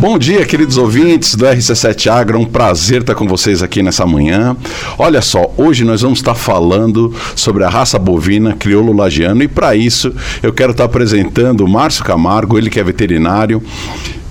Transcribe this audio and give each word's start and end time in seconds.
Bom 0.00 0.18
dia, 0.18 0.46
queridos 0.46 0.78
ouvintes 0.78 1.34
do 1.34 1.44
RC7 1.44 2.10
Agro. 2.10 2.38
Um 2.38 2.46
prazer 2.46 3.02
estar 3.02 3.14
com 3.14 3.28
vocês 3.28 3.62
aqui 3.62 3.82
nessa 3.82 4.06
manhã. 4.06 4.56
Olha 4.96 5.20
só, 5.20 5.52
hoje 5.58 5.84
nós 5.84 6.00
vamos 6.00 6.20
estar 6.20 6.34
falando 6.34 7.14
sobre 7.36 7.64
a 7.64 7.68
raça 7.68 7.98
bovina 7.98 8.54
crioulo 8.54 8.94
lagiano 8.94 9.42
e 9.42 9.48
para 9.48 9.76
isso 9.76 10.10
eu 10.42 10.54
quero 10.54 10.72
estar 10.72 10.84
apresentando 10.84 11.66
o 11.66 11.68
Márcio 11.68 12.02
Camargo, 12.02 12.56
ele 12.56 12.70
que 12.70 12.80
é 12.80 12.82
veterinário 12.82 13.62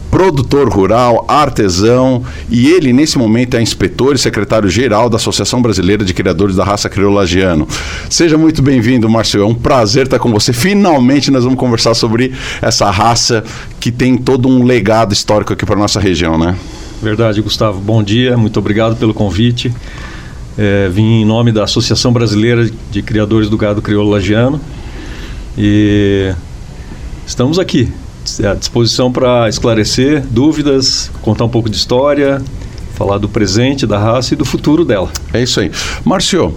produtor 0.10 0.70
rural, 0.70 1.26
artesão, 1.28 2.23
e 2.50 2.68
ele, 2.70 2.91
nesse 2.91 3.18
momento, 3.18 3.55
é 3.55 3.62
inspetor 3.62 4.16
e 4.16 4.18
secretário-geral 4.18 5.09
da 5.09 5.18
Associação 5.18 5.62
Brasileira 5.62 6.04
de 6.04 6.14
Criadores 6.14 6.55
da 6.55 6.64
Raça 6.64 6.89
Criolagiano. 6.89 7.68
Seja 8.09 8.38
muito 8.38 8.62
bem-vindo, 8.62 9.09
Márcio. 9.09 9.41
É 9.41 9.45
um 9.45 9.55
prazer 9.55 10.05
estar 10.05 10.20
com 10.20 10.32
você. 10.32 10.52
Finalmente 10.52 11.32
nós 11.32 11.44
vamos 11.44 11.59
conversar 11.59 11.94
sobre 11.94 12.34
essa 12.62 12.90
raça 12.90 13.44
que 13.80 13.91
tem 13.91 14.18
todo 14.18 14.48
um 14.48 14.64
legado 14.64 15.14
histórico 15.14 15.54
aqui 15.54 15.66
para 15.66 15.76
nossa 15.76 16.00
região, 16.00 16.38
né? 16.38 16.55
Verdade, 17.02 17.41
Gustavo. 17.41 17.80
Bom 17.80 18.04
dia, 18.04 18.35
muito 18.35 18.60
obrigado 18.60 18.96
pelo 18.96 19.13
convite. 19.13 19.73
É, 20.57 20.90
vim 20.90 21.21
em 21.21 21.26
nome 21.26 21.52
da 21.52 21.63
Associação 21.63 22.12
Brasileira 22.12 22.70
de 22.91 23.02
Criadores 23.02 23.49
do 23.49 23.57
Gado 23.57 23.82
Crioulo 23.82 24.10
Lagiano 24.10 24.60
e 25.57 26.34
estamos 27.26 27.57
aqui 27.57 27.90
à 28.44 28.54
disposição 28.54 29.12
para 29.12 29.48
esclarecer 29.48 30.24
dúvidas, 30.30 31.10
contar 31.22 31.46
um 31.46 31.50
pouco 31.50 31.70
de 31.70 31.76
história, 31.76 32.42
falar 32.96 33.18
do 33.18 33.30
presente 33.30 33.88
da 33.88 33.98
raça 33.98 34.34
e 34.34 34.38
do 34.38 34.44
futuro 34.44 34.84
dela. 34.84 35.10
É 35.34 35.42
isso 35.42 35.60
aí. 35.60 35.72
Márcio, 36.04 36.54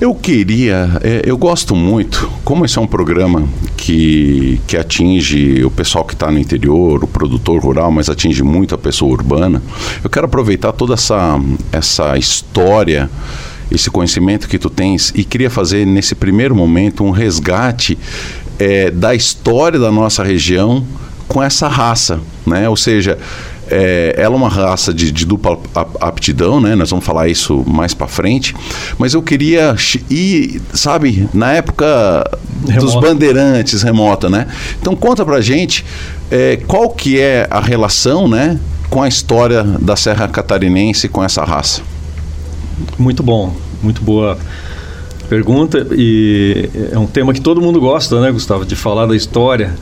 eu 0.00 0.14
queria, 0.14 1.00
é, 1.02 1.22
eu 1.24 1.36
gosto 1.38 1.76
muito, 1.76 2.30
como 2.44 2.64
esse 2.64 2.78
é 2.78 2.80
um 2.80 2.86
programa 2.86 3.48
que, 3.76 4.60
que 4.66 4.76
atinge 4.76 5.64
o 5.64 5.70
pessoal 5.70 6.04
que 6.04 6.14
está 6.14 6.30
no 6.30 6.38
interior, 6.38 7.04
o 7.04 7.06
produtor 7.06 7.60
rural, 7.62 7.90
mas 7.90 8.08
atinge 8.08 8.42
muito 8.42 8.74
a 8.74 8.78
pessoa 8.78 9.12
urbana, 9.12 9.62
eu 10.02 10.10
quero 10.10 10.26
aproveitar 10.26 10.72
toda 10.72 10.94
essa, 10.94 11.40
essa 11.72 12.16
história 12.16 13.08
esse 13.74 13.90
conhecimento 13.90 14.48
que 14.48 14.58
tu 14.58 14.68
tens 14.68 15.12
e 15.14 15.24
queria 15.24 15.48
fazer 15.48 15.86
nesse 15.86 16.14
primeiro 16.14 16.54
momento 16.54 17.04
um 17.04 17.10
resgate 17.10 17.98
é, 18.62 18.90
da 18.92 19.12
história 19.12 19.76
da 19.76 19.90
nossa 19.90 20.22
região 20.22 20.84
com 21.26 21.42
essa 21.42 21.66
raça, 21.66 22.20
né? 22.46 22.68
Ou 22.68 22.76
seja, 22.76 23.18
é, 23.68 24.14
ela 24.16 24.36
é 24.36 24.38
uma 24.38 24.48
raça 24.48 24.94
de, 24.94 25.10
de, 25.10 25.26
dupla 25.26 25.58
aptidão, 26.00 26.60
né? 26.60 26.76
Nós 26.76 26.90
vamos 26.90 27.04
falar 27.04 27.26
isso 27.26 27.64
mais 27.66 27.92
para 27.92 28.06
frente. 28.06 28.54
Mas 28.98 29.14
eu 29.14 29.22
queria 29.22 29.74
ir, 30.08 30.62
sabe, 30.72 31.28
na 31.34 31.52
época 31.54 32.24
remota. 32.64 32.86
dos 32.86 32.94
bandeirantes 32.94 33.82
remota, 33.82 34.30
né? 34.30 34.46
Então 34.80 34.94
conta 34.94 35.24
pra 35.24 35.40
gente 35.40 35.84
é, 36.30 36.56
qual 36.68 36.88
que 36.88 37.18
é 37.18 37.48
a 37.50 37.60
relação, 37.60 38.28
né, 38.28 38.60
com 38.88 39.02
a 39.02 39.08
história 39.08 39.64
da 39.64 39.96
Serra 39.96 40.28
Catarinense 40.28 41.08
com 41.08 41.24
essa 41.24 41.42
raça. 41.42 41.82
Muito 42.96 43.24
bom, 43.24 43.56
muito 43.82 44.02
boa 44.02 44.38
pergunta 45.32 45.86
e 45.92 46.68
é 46.92 46.98
um 46.98 47.06
tema 47.06 47.32
que 47.32 47.40
todo 47.40 47.58
mundo 47.58 47.80
gosta, 47.80 48.20
né, 48.20 48.30
Gustavo, 48.30 48.66
de 48.66 48.76
falar 48.76 49.06
da 49.06 49.16
história 49.16 49.74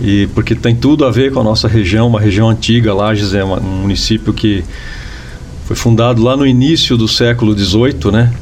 e 0.00 0.28
porque 0.34 0.56
tem 0.56 0.74
tudo 0.74 1.04
a 1.04 1.10
ver 1.12 1.30
com 1.30 1.38
a 1.38 1.44
nossa 1.44 1.68
região, 1.68 2.08
uma 2.08 2.20
região 2.20 2.48
antiga. 2.48 2.92
Lages 2.92 3.32
é 3.32 3.44
uma, 3.44 3.60
um 3.60 3.82
município 3.82 4.32
que 4.32 4.64
foi 5.66 5.76
fundado 5.76 6.20
lá 6.20 6.36
no 6.36 6.44
início 6.44 6.96
do 6.96 7.06
século 7.06 7.56
XVIII, 7.56 8.10
né? 8.10 8.32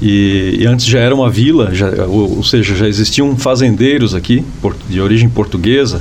E, 0.00 0.56
e, 0.60 0.66
antes 0.66 0.86
já 0.86 1.00
era 1.00 1.14
uma 1.14 1.28
vila, 1.28 1.74
já, 1.74 1.90
ou, 2.06 2.38
ou, 2.38 2.42
seja, 2.42 2.74
já 2.74 2.88
existiam 2.88 3.36
fazendeiros 3.36 4.14
aqui 4.14 4.42
de 4.88 5.02
origem 5.02 5.28
portuguesa, 5.28 6.00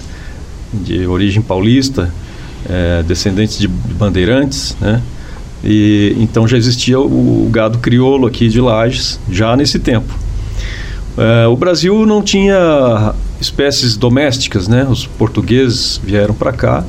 de 0.71 1.05
origem 1.05 1.41
paulista, 1.41 2.09
é, 2.69 3.03
descendentes 3.03 3.59
de 3.59 3.67
bandeirantes, 3.67 4.77
né? 4.79 5.02
E, 5.67 6.15
então 6.17 6.47
já 6.47 6.55
existia 6.55 6.97
o, 6.97 7.49
gado 7.51 7.79
crioulo 7.79 8.25
aqui 8.25 8.47
de 8.47 8.61
Lages, 8.61 9.19
já 9.29 9.55
nesse 9.58 9.77
tempo. 9.77 10.14
É, 11.17 11.45
o 11.47 11.58
Brasil 11.58 12.05
não 12.05 12.21
tinha 12.21 13.14
espécies 13.42 13.97
domésticas, 13.97 14.69
né? 14.69 14.87
Os 14.89 15.05
portugueses 15.05 15.99
vieram 16.02 16.33
para 16.33 16.53
cá 16.53 16.86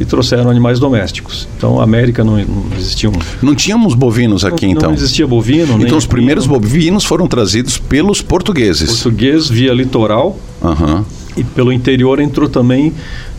e 0.00 0.04
trouxeram 0.06 0.50
animais 0.50 0.78
domésticos. 0.78 1.46
Então, 1.56 1.78
a 1.78 1.84
América 1.84 2.24
não, 2.24 2.38
não 2.38 2.76
existiam. 2.76 3.12
Não 3.42 3.54
tínhamos 3.54 3.94
bovinos 3.94 4.44
aqui, 4.44 4.66
não, 4.66 4.72
então? 4.72 4.88
Não 4.88 4.96
existia 4.96 5.26
bovino. 5.26 5.80
Então, 5.82 5.98
os 5.98 6.06
primeiros 6.06 6.46
bovinos 6.46 7.04
foram 7.04 7.28
trazidos 7.28 7.78
pelos 7.78 8.22
portugueses. 8.22 9.02
Português 9.02 9.48
via 9.48 9.72
litoral. 9.72 10.38
Uhum. 10.62 11.04
E 11.36 11.42
pelo 11.42 11.72
interior 11.72 12.20
entrou 12.20 12.48
também 12.48 12.92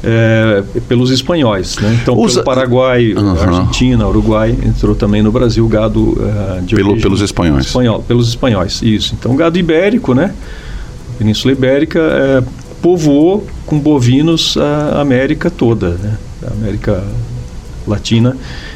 é, 0.03 0.63
pelos 0.88 1.09
espanhóis. 1.11 1.78
Né? 1.78 1.97
Então, 2.01 2.17
Usa... 2.17 2.44
pelo 2.44 2.45
Paraguai, 2.45 3.13
uhum. 3.13 3.31
Argentina, 3.31 4.07
Uruguai, 4.07 4.56
entrou 4.63 4.95
também 4.95 5.23
no 5.23 5.31
Brasil 5.31 5.67
gado 5.67 6.01
uh, 6.01 6.61
de 6.61 6.75
pelo, 6.75 7.00
Pelos 7.00 7.22
espanhóis. 7.22 7.67
Espanhol, 7.67 8.03
pelos 8.03 8.29
espanhóis, 8.29 8.81
isso. 8.81 9.16
Então, 9.17 9.35
gado 9.35 9.57
ibérico, 9.57 10.13
né? 10.13 10.34
Península 11.17 11.53
Ibérica 11.53 12.00
é, 12.00 12.44
povoou 12.81 13.47
com 13.66 13.79
bovinos 13.79 14.57
a 14.57 15.01
América 15.01 15.50
toda, 15.50 15.91
né? 15.91 16.17
A 16.45 16.53
América 16.53 17.03
Latina. 17.88 18.35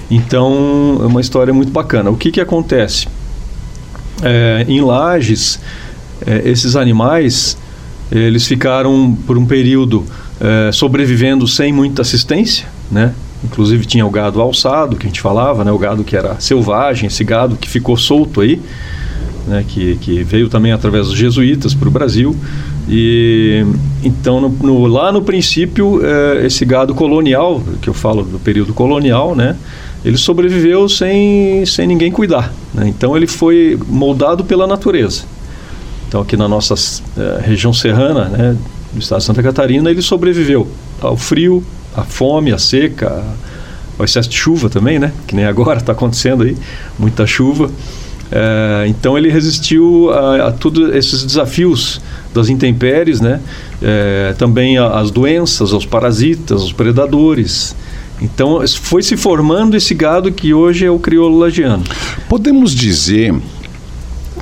Então, 0.10 1.00
é 1.04 1.06
uma 1.06 1.22
história 1.22 1.54
muito 1.54 1.72
bacana. 1.72 2.10
O 2.10 2.16
que, 2.16 2.32
que 2.32 2.42
acontece? 2.42 3.08
É, 4.24 4.66
em 4.68 4.82
Lages, 4.82 5.60
esses 6.44 6.76
animais, 6.76 7.58
eles 8.12 8.48
ficaram 8.48 9.18
por 9.28 9.38
um 9.38 9.46
período 9.46 10.06
é, 10.40 10.72
sobrevivendo 10.72 11.48
sem 11.48 11.72
muita 11.72 12.02
assistência, 12.02 12.68
né? 12.92 13.14
Inclusive 13.44 13.86
tinha 13.86 14.06
o 14.06 14.10
gado 14.10 14.42
alçado, 14.42 14.96
que 14.96 15.06
a 15.06 15.10
gente 15.10 15.22
falava, 15.22 15.64
né? 15.64 15.72
O 15.72 15.78
gado 15.78 16.04
que 16.04 16.16
era 16.16 16.40
selvagem, 16.40 17.08
esse 17.08 17.24
gado 17.24 17.56
que 17.56 17.70
ficou 17.70 17.96
solto 17.96 18.42
aí, 18.42 18.62
né? 19.48 19.64
Que, 19.68 19.96
que 19.98 20.24
veio 20.24 20.50
também 20.50 20.72
através 20.72 21.08
dos 21.08 21.16
jesuítas 21.16 21.74
para 21.74 21.88
o 21.88 21.92
Brasil. 21.92 22.36
E 22.88 23.64
então 24.04 24.42
no, 24.42 24.50
no, 24.50 24.88
lá 24.88 25.12
no 25.12 25.22
princípio 25.22 26.02
é, 26.04 26.46
esse 26.46 26.66
gado 26.66 26.96
colonial, 26.96 27.62
que 27.82 27.90
eu 27.90 27.94
falo 27.94 28.24
do 28.24 28.40
período 28.40 28.74
colonial, 28.74 29.36
né? 29.36 29.56
Ele 30.04 30.18
sobreviveu 30.18 30.88
sem, 30.88 31.66
sem 31.66 31.86
ninguém 31.86 32.12
cuidar. 32.12 32.54
Né? 32.74 32.88
Então 32.88 33.16
ele 33.16 33.28
foi 33.28 33.78
moldado 33.88 34.44
pela 34.46 34.66
natureza. 34.66 35.24
Então 36.10 36.22
aqui 36.22 36.36
na 36.36 36.48
nossa 36.48 36.74
é, 37.16 37.40
região 37.40 37.72
serrana, 37.72 38.26
né? 38.26 38.58
do 38.92 39.00
estado 39.00 39.20
de 39.20 39.26
Santa 39.26 39.44
Catarina, 39.44 39.92
ele 39.92 40.02
sobreviveu 40.02 40.68
ao 41.00 41.16
frio, 41.16 41.64
à 41.96 42.04
fome, 42.04 42.52
à 42.52 42.58
seca, 42.58 43.24
ao 43.98 44.04
excesso 44.04 44.28
de 44.28 44.36
chuva 44.36 44.70
também, 44.70 44.98
né? 44.98 45.14
Que 45.28 45.36
nem 45.36 45.46
agora 45.46 45.78
está 45.78 45.92
acontecendo 45.94 46.44
aí, 46.44 46.58
muita 46.98 47.28
chuva. 47.28 47.70
É, 48.32 48.86
então 48.88 49.20
ele 49.20 49.30
resistiu 49.30 50.10
a, 50.12 50.48
a 50.48 50.52
todos 50.52 50.96
esses 50.96 51.24
desafios 51.24 52.02
das 52.34 52.50
intempéries, 52.50 53.22
né? 53.22 53.40
É, 53.80 54.34
também 54.36 54.80
às 54.80 55.12
doenças, 55.12 55.72
aos 55.72 55.86
parasitas, 55.86 56.60
aos 56.62 56.74
predadores. 56.74 57.76
Então 58.20 58.66
foi 58.82 59.04
se 59.04 59.16
formando 59.16 59.78
esse 59.78 59.94
gado 59.94 60.32
que 60.32 60.56
hoje 60.56 60.88
é 60.88 60.92
o 60.92 60.98
crioulo 60.98 61.38
lagiano. 61.38 61.84
Podemos 62.28 62.74
dizer 62.74 63.36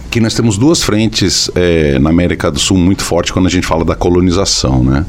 que 0.10 0.20
nós 0.20 0.34
temos 0.34 0.58
duas 0.58 0.82
frentes 0.82 1.50
é, 1.56 2.00
na 2.00 2.10
América 2.10 2.50
do 2.52 2.60
Sul 2.60 2.78
muito 2.78 3.04
forte 3.04 3.34
quando 3.34 3.48
a 3.48 3.50
gente 3.50 3.68
fala 3.68 3.84
da 3.84 3.96
colonização, 3.96 4.84
né? 4.84 5.06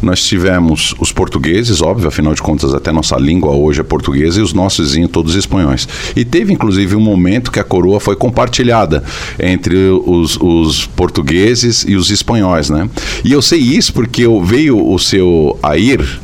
Nós 0.00 0.22
tivemos 0.24 0.94
os 0.98 1.12
portugueses, 1.12 1.80
óbvio, 1.80 2.08
afinal 2.08 2.34
de 2.34 2.42
contas 2.42 2.74
até 2.74 2.90
nossa 2.90 3.16
língua 3.16 3.52
hoje 3.52 3.80
é 3.80 3.84
portuguesa 3.84 4.40
e 4.40 4.42
os 4.42 4.52
nossos 4.52 4.88
vizinhos 4.88 5.10
todos 5.10 5.34
espanhóis. 5.34 5.88
E 6.16 6.24
teve 6.24 6.52
inclusive 6.52 6.96
um 6.96 7.00
momento 7.00 7.50
que 7.50 7.60
a 7.60 7.64
coroa 7.64 8.00
foi 8.00 8.16
compartilhada 8.16 9.04
entre 9.38 9.76
os, 9.76 10.36
os 10.40 10.86
portugueses 10.86 11.84
e 11.86 11.94
os 11.94 12.10
espanhóis, 12.10 12.68
né? 12.68 12.88
E 13.24 13.32
eu 13.32 13.42
sei 13.42 13.60
isso 13.60 13.92
porque 13.92 14.22
eu 14.22 14.42
veio 14.42 14.78
o 14.84 14.98
seu 14.98 15.58
Air, 15.62 16.20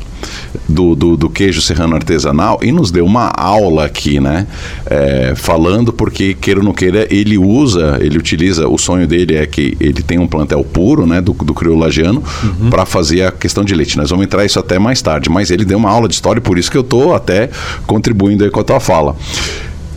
do, 0.68 0.94
do, 0.94 1.16
do, 1.16 1.30
queijo 1.30 1.60
serrano 1.60 1.94
artesanal 1.94 2.58
e 2.62 2.72
nos 2.72 2.90
deu 2.90 3.04
uma 3.04 3.28
aula 3.28 3.84
aqui, 3.84 4.20
né? 4.20 4.46
É, 4.86 5.34
falando 5.36 5.92
porque, 5.92 6.34
queira 6.34 6.60
ou 6.60 6.64
não 6.64 6.72
queira, 6.72 7.06
ele 7.10 7.38
usa, 7.38 7.98
ele 8.00 8.18
utiliza, 8.18 8.68
o 8.68 8.78
sonho 8.78 9.06
dele 9.06 9.36
é 9.36 9.46
que 9.46 9.76
ele 9.80 10.02
tem 10.02 10.18
um 10.18 10.26
plantel 10.26 10.64
puro, 10.64 11.06
né? 11.06 11.20
Do, 11.20 11.32
do 11.32 11.54
criolagiano 11.54 12.22
uhum. 12.42 12.70
para 12.70 12.84
fazer 12.86 13.22
a 13.22 13.32
questão 13.32 13.64
de 13.64 13.74
leite. 13.74 13.96
Nós 13.96 14.10
vamos 14.10 14.24
entrar 14.24 14.44
isso 14.44 14.58
até 14.58 14.78
mais 14.78 15.00
tarde, 15.02 15.28
mas 15.30 15.50
ele 15.50 15.64
deu 15.64 15.78
uma 15.78 15.90
aula 15.90 16.08
de 16.08 16.14
história, 16.14 16.40
por 16.40 16.58
isso 16.58 16.70
que 16.70 16.76
eu 16.76 16.82
estou 16.82 17.14
até 17.14 17.50
contribuindo 17.86 18.44
aí 18.44 18.50
com 18.50 18.60
a 18.60 18.64
tua 18.64 18.80
fala. 18.80 19.16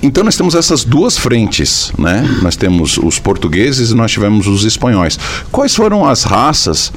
Então 0.03 0.24
nós 0.24 0.36
temos 0.36 0.56
essas 0.56 0.83
duas 0.83 1.15
frentes, 1.15 1.94
né? 1.98 2.27
Nós 2.42 2.56
temos 2.56 2.98
os 2.98 3.19
portugueses 3.19 3.92
e 3.92 3.95
nós 3.95 4.12
tivemos 4.12 4.48
os 4.48 4.63
espanhóis. 4.63 5.19
Quais 5.51 5.75
foram 5.75 6.07
as 6.07 6.24
raças 6.24 6.92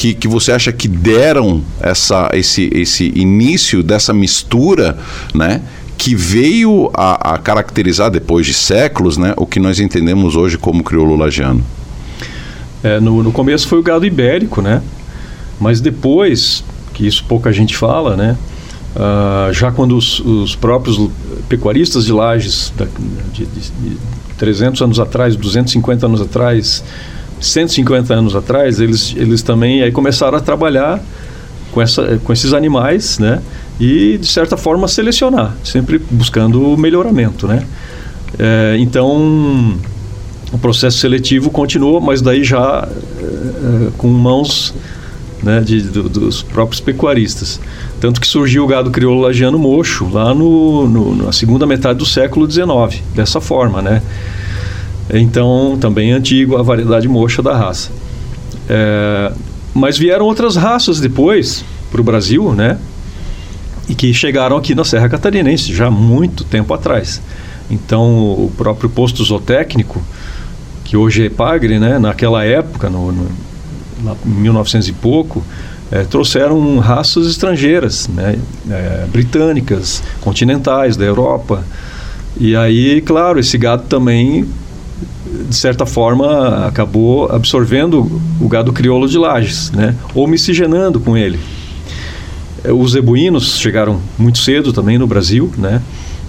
que, 0.00 0.14
que 0.14 0.26
você 0.26 0.50
acha 0.50 0.72
que 0.72 0.88
deram 0.88 1.62
essa, 1.78 2.30
esse, 2.32 2.70
esse 2.72 3.12
início 3.14 3.82
dessa 3.82 4.14
mistura, 4.14 4.98
né? 5.34 5.60
que 5.98 6.14
veio 6.14 6.90
a, 6.94 7.34
a, 7.34 7.36
caracterizar 7.36 8.10
depois 8.10 8.46
de 8.46 8.54
séculos 8.54 9.18
né, 9.18 9.34
o 9.36 9.44
que 9.44 9.60
nós 9.60 9.78
entendemos 9.78 10.36
hoje 10.36 10.56
como 10.56 10.82
crioulo 10.82 11.16
lagiano. 11.16 11.62
É, 12.82 12.98
no, 12.98 13.22
no, 13.22 13.30
começo 13.30 13.68
foi 13.68 13.78
o 13.78 13.82
gado 13.82 14.06
ibérico, 14.06 14.62
né? 14.62 14.80
Mas 15.60 15.82
depois, 15.82 16.64
que 16.94 17.06
isso 17.06 17.22
pouca 17.28 17.52
gente 17.52 17.76
fala, 17.76 18.16
né? 18.16 18.38
Uh, 18.96 19.52
já 19.52 19.70
quando 19.70 19.94
os, 19.94 20.18
os, 20.20 20.56
próprios 20.56 21.10
pecuaristas 21.46 22.06
de 22.06 22.12
lajes, 22.14 22.72
de, 23.34 23.44
de, 23.44 23.60
de 23.60 23.96
300 24.38 24.80
anos 24.80 24.98
atrás, 24.98 25.36
250 25.36 26.06
anos 26.06 26.22
atrás, 26.22 26.82
150 27.40 28.14
anos 28.14 28.36
atrás, 28.36 28.80
eles, 28.80 29.14
eles 29.16 29.42
também 29.42 29.82
aí 29.82 29.90
começaram 29.90 30.36
a 30.36 30.40
trabalhar 30.40 31.00
com, 31.72 31.80
essa, 31.80 32.20
com 32.22 32.32
esses 32.32 32.52
animais, 32.52 33.18
né? 33.18 33.40
E, 33.78 34.18
de 34.18 34.26
certa 34.26 34.56
forma, 34.56 34.86
selecionar, 34.86 35.56
sempre 35.64 35.98
buscando 36.10 36.76
melhoramento, 36.76 37.46
né? 37.46 37.64
É, 38.38 38.76
então, 38.78 39.78
o 40.52 40.58
processo 40.58 40.98
seletivo 40.98 41.50
continua, 41.50 42.00
mas 42.00 42.20
daí 42.20 42.44
já 42.44 42.86
é, 42.88 43.90
com 43.96 44.08
mãos 44.08 44.74
né, 45.42 45.60
de, 45.60 45.80
do, 45.82 46.08
dos 46.08 46.42
próprios 46.42 46.80
pecuaristas. 46.80 47.60
Tanto 48.00 48.20
que 48.20 48.26
surgiu 48.26 48.64
o 48.64 48.66
gado 48.66 48.90
crioulo 48.90 49.22
lagiano 49.22 49.58
mocho 49.58 50.08
lá 50.12 50.34
no, 50.34 50.86
no, 50.88 51.16
na 51.24 51.32
segunda 51.32 51.66
metade 51.66 51.98
do 51.98 52.06
século 52.06 52.50
XIX, 52.50 53.02
dessa 53.14 53.40
forma, 53.40 53.80
né? 53.80 54.02
Então, 55.12 55.76
também 55.80 56.12
é 56.12 56.14
antigo 56.14 56.56
a 56.56 56.62
variedade 56.62 57.08
mocha 57.08 57.42
da 57.42 57.56
raça. 57.56 57.90
É, 58.68 59.32
mas 59.74 59.98
vieram 59.98 60.26
outras 60.26 60.56
raças 60.56 61.00
depois 61.00 61.64
para 61.90 62.00
o 62.00 62.04
Brasil, 62.04 62.52
né? 62.52 62.78
E 63.88 63.94
que 63.94 64.12
chegaram 64.14 64.56
aqui 64.56 64.74
na 64.74 64.84
Serra 64.84 65.08
Catarinense 65.08 65.74
já 65.74 65.90
muito 65.90 66.44
tempo 66.44 66.72
atrás. 66.72 67.20
Então, 67.70 68.32
o 68.32 68.52
próprio 68.56 68.88
posto 68.88 69.24
zootécnico, 69.24 70.00
que 70.84 70.96
hoje 70.96 71.26
é 71.26 71.30
Pagre, 71.30 71.78
né? 71.78 71.98
Naquela 71.98 72.44
época, 72.44 72.88
no, 72.88 73.12
em 74.26 74.30
1900 74.30 74.88
e 74.88 74.92
pouco, 74.92 75.44
é, 75.90 76.04
trouxeram 76.04 76.78
raças 76.78 77.26
estrangeiras, 77.26 78.08
né, 78.08 78.38
é, 78.70 79.06
britânicas, 79.10 80.02
continentais, 80.20 80.96
da 80.96 81.04
Europa. 81.04 81.64
E 82.38 82.54
aí, 82.54 83.00
claro, 83.00 83.40
esse 83.40 83.58
gado 83.58 83.84
também, 83.88 84.48
de 85.48 85.56
certa 85.56 85.86
forma, 85.86 86.66
acabou 86.66 87.30
absorvendo 87.30 88.20
o 88.40 88.48
gado 88.48 88.72
crioulo 88.72 89.08
de 89.08 89.18
Lages, 89.18 89.70
né, 89.70 89.94
ou 90.14 90.26
miscigenando 90.26 91.00
com 91.00 91.16
ele. 91.16 91.38
É, 92.64 92.72
os 92.72 92.92
zebuínos 92.92 93.58
chegaram 93.58 94.00
muito 94.18 94.38
cedo 94.38 94.72
também 94.72 94.98
no 94.98 95.06
Brasil, 95.06 95.50
né? 95.56 95.80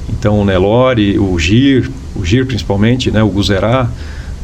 Então 0.09 0.39
o 0.39 0.45
Nelore, 0.45 1.17
o 1.19 1.37
Gir, 1.37 1.89
o 2.15 2.25
Gir 2.25 2.45
principalmente, 2.45 3.11
né? 3.11 3.21
O 3.23 3.29
Guzerá, 3.29 3.89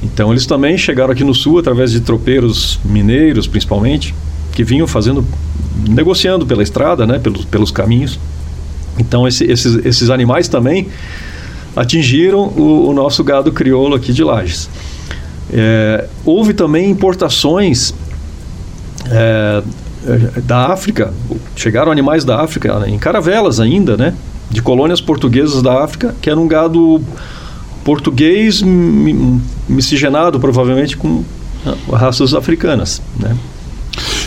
então 0.01 0.31
eles 0.31 0.45
também 0.45 0.77
chegaram 0.77 1.11
aqui 1.11 1.23
no 1.23 1.33
sul 1.33 1.59
através 1.59 1.91
de 1.91 2.01
tropeiros 2.01 2.79
mineiros, 2.85 3.47
principalmente, 3.47 4.13
que 4.53 4.63
vinham 4.63 4.87
fazendo, 4.87 5.25
negociando 5.87 6.45
pela 6.45 6.61
estrada, 6.61 7.05
né, 7.05 7.19
pelos, 7.19 7.45
pelos 7.45 7.71
caminhos. 7.71 8.19
Então 8.99 9.27
esse, 9.27 9.43
esses, 9.45 9.85
esses 9.85 10.09
animais 10.09 10.47
também 10.47 10.87
atingiram 11.77 12.39
o, 12.39 12.89
o 12.89 12.93
nosso 12.93 13.23
gado 13.23 13.51
crioulo 13.51 13.95
aqui 13.95 14.11
de 14.11 14.23
Lages. 14.23 14.67
É, 15.53 16.07
houve 16.25 16.53
também 16.53 16.89
importações 16.89 17.93
é, 19.09 19.61
da 20.43 20.73
África, 20.73 21.13
chegaram 21.55 21.91
animais 21.91 22.25
da 22.25 22.41
África 22.41 22.83
em 22.87 22.97
caravelas 22.97 23.59
ainda, 23.59 23.95
né, 23.95 24.13
de 24.49 24.61
colônias 24.61 24.99
portuguesas 24.99 25.61
da 25.61 25.83
África, 25.83 26.15
que 26.19 26.29
era 26.29 26.39
um 26.39 26.47
gado 26.47 27.01
português 27.83 28.61
miscigenado 29.69 30.39
provavelmente 30.39 30.97
com 30.97 31.23
raças 31.91 32.33
africanas, 32.33 33.01
né? 33.19 33.35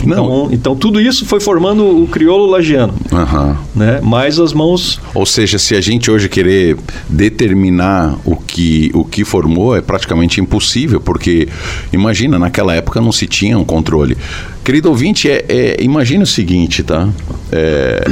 Então, 0.03 0.49
então, 0.51 0.75
tudo 0.75 0.99
isso 0.99 1.25
foi 1.25 1.39
formando 1.39 2.03
o 2.03 2.07
crioulo 2.07 2.45
lagiano, 2.47 2.93
uhum. 3.11 3.55
né? 3.75 3.99
Mais 4.01 4.39
as 4.39 4.53
mãos. 4.53 4.99
Ou 5.13 5.25
seja, 5.25 5.59
se 5.59 5.75
a 5.75 5.81
gente 5.81 6.09
hoje 6.09 6.27
querer 6.27 6.77
determinar 7.07 8.17
o 8.25 8.35
que 8.35 8.91
o 8.93 9.03
que 9.03 9.23
formou 9.23 9.75
é 9.75 9.81
praticamente 9.81 10.41
impossível, 10.41 10.99
porque 10.99 11.47
imagina 11.91 12.39
naquela 12.39 12.73
época 12.73 12.99
não 12.99 13.11
se 13.11 13.27
tinha 13.27 13.57
um 13.57 13.63
controle. 13.63 14.17
Querido 14.63 14.89
ouvinte, 14.89 15.29
é, 15.29 15.45
é 15.47 15.83
imagina 15.83 16.23
o 16.23 16.27
seguinte, 16.27 16.83
tá? 16.83 17.09
É, 17.51 18.03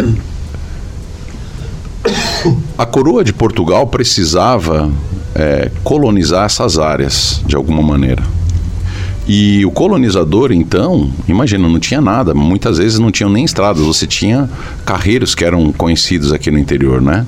a 2.78 2.86
coroa 2.86 3.24
de 3.24 3.34
Portugal 3.34 3.88
precisava 3.88 4.92
é, 5.36 5.72
colonizar 5.84 6.46
essas 6.46 6.78
áreas 6.78 7.42
de 7.46 7.56
alguma 7.56 7.82
maneira. 7.82 8.24
E 9.32 9.64
o 9.64 9.70
colonizador, 9.70 10.52
então, 10.52 11.14
imagina, 11.28 11.70
não 11.70 11.80
tinha 11.80 12.02
nada. 12.02 12.34
Muitas 12.34 12.80
vezes 12.80 12.98
não 12.98 13.12
tinham 13.12 13.30
nem 13.30 13.46
estradas, 13.46 13.84
você 13.84 14.08
tinha 14.08 14.50
carreiros 14.84 15.36
que 15.36 15.46
eram 15.46 15.72
conhecidos 15.72 16.34
aqui 16.34 16.50
no 16.50 16.58
interior, 16.58 17.00
né? 17.00 17.28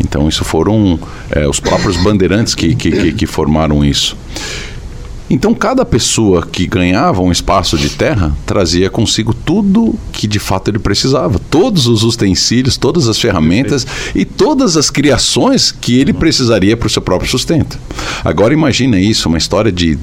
Então, 0.00 0.26
isso 0.30 0.46
foram 0.46 0.98
é, 1.30 1.46
os 1.46 1.60
próprios 1.60 1.98
bandeirantes 1.98 2.54
que, 2.54 2.74
que, 2.74 2.90
que, 2.90 3.12
que 3.12 3.26
formaram 3.26 3.84
isso. 3.84 4.16
Então, 5.28 5.52
cada 5.52 5.84
pessoa 5.84 6.46
que 6.50 6.66
ganhava 6.66 7.20
um 7.20 7.30
espaço 7.30 7.76
de 7.76 7.90
terra 7.90 8.34
trazia 8.46 8.88
consigo 8.88 9.34
tudo 9.34 9.94
que 10.10 10.26
de 10.26 10.38
fato 10.38 10.70
ele 10.70 10.78
precisava. 10.78 11.38
Todos 11.38 11.86
os 11.86 12.02
utensílios, 12.02 12.78
todas 12.78 13.08
as 13.08 13.18
ferramentas 13.18 13.86
e 14.14 14.24
todas 14.24 14.78
as 14.78 14.88
criações 14.88 15.70
que 15.70 15.98
ele 15.98 16.14
precisaria 16.14 16.78
para 16.78 16.86
o 16.86 16.90
seu 16.90 17.02
próprio 17.02 17.30
sustento. 17.30 17.78
Agora, 18.24 18.54
imagina 18.54 18.98
isso, 18.98 19.28
uma 19.28 19.36
história 19.36 19.70
de 19.70 19.98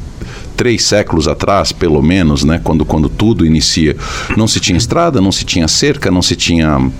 três 0.60 0.84
séculos 0.84 1.26
atrás, 1.26 1.72
pelo 1.72 2.02
menos, 2.02 2.44
né, 2.44 2.60
quando, 2.62 2.84
quando 2.84 3.08
tudo 3.08 3.46
inicia, 3.46 3.96
não 4.36 4.46
se 4.46 4.60
tinha 4.60 4.78
estrada, 4.78 5.22
não 5.22 5.32
se 5.32 5.46
tinha 5.46 5.70
cerca, 5.70 6.12
não 6.12 6.22
se 6.22 6.36
tinha 6.36 6.92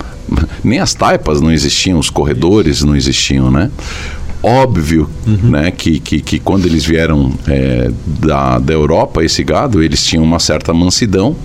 nem 0.64 0.78
as 0.78 0.94
taipas 0.94 1.42
não 1.42 1.52
existiam, 1.52 1.98
os 1.98 2.08
corredores 2.08 2.82
não 2.82 2.96
existiam, 2.96 3.50
né? 3.50 3.70
óbvio 4.42 5.10
uhum. 5.26 5.50
né, 5.50 5.70
que, 5.70 6.00
que, 6.00 6.22
que, 6.22 6.38
quando 6.38 6.64
eles 6.64 6.82
vieram 6.82 7.34
é, 7.46 7.90
da, 8.06 8.58
da 8.58 8.72
Europa, 8.72 9.22
esse 9.22 9.44
gado, 9.44 9.82
eles 9.82 10.02
tinham 10.02 10.24
uma 10.24 10.38
certa 10.38 10.72
mansidão. 10.72 11.36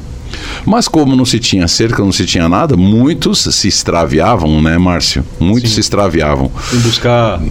Mas 0.66 0.88
como 0.88 1.18
não 1.18 1.26
se 1.26 1.38
tinha 1.38 1.68
cerca, 1.68 2.02
não 2.02 2.14
se 2.14 2.26
tinha 2.26 2.48
nada, 2.48 2.78
muitos 2.78 3.40
se 3.40 3.68
extraviavam, 3.68 4.62
né, 4.62 4.78
Márcio? 4.78 5.26
Muitos 5.38 5.72
Sim. 5.72 5.76
se 5.76 5.82
extraviavam. 5.82 6.50
Em 6.74 6.80
buscar 6.80 7.42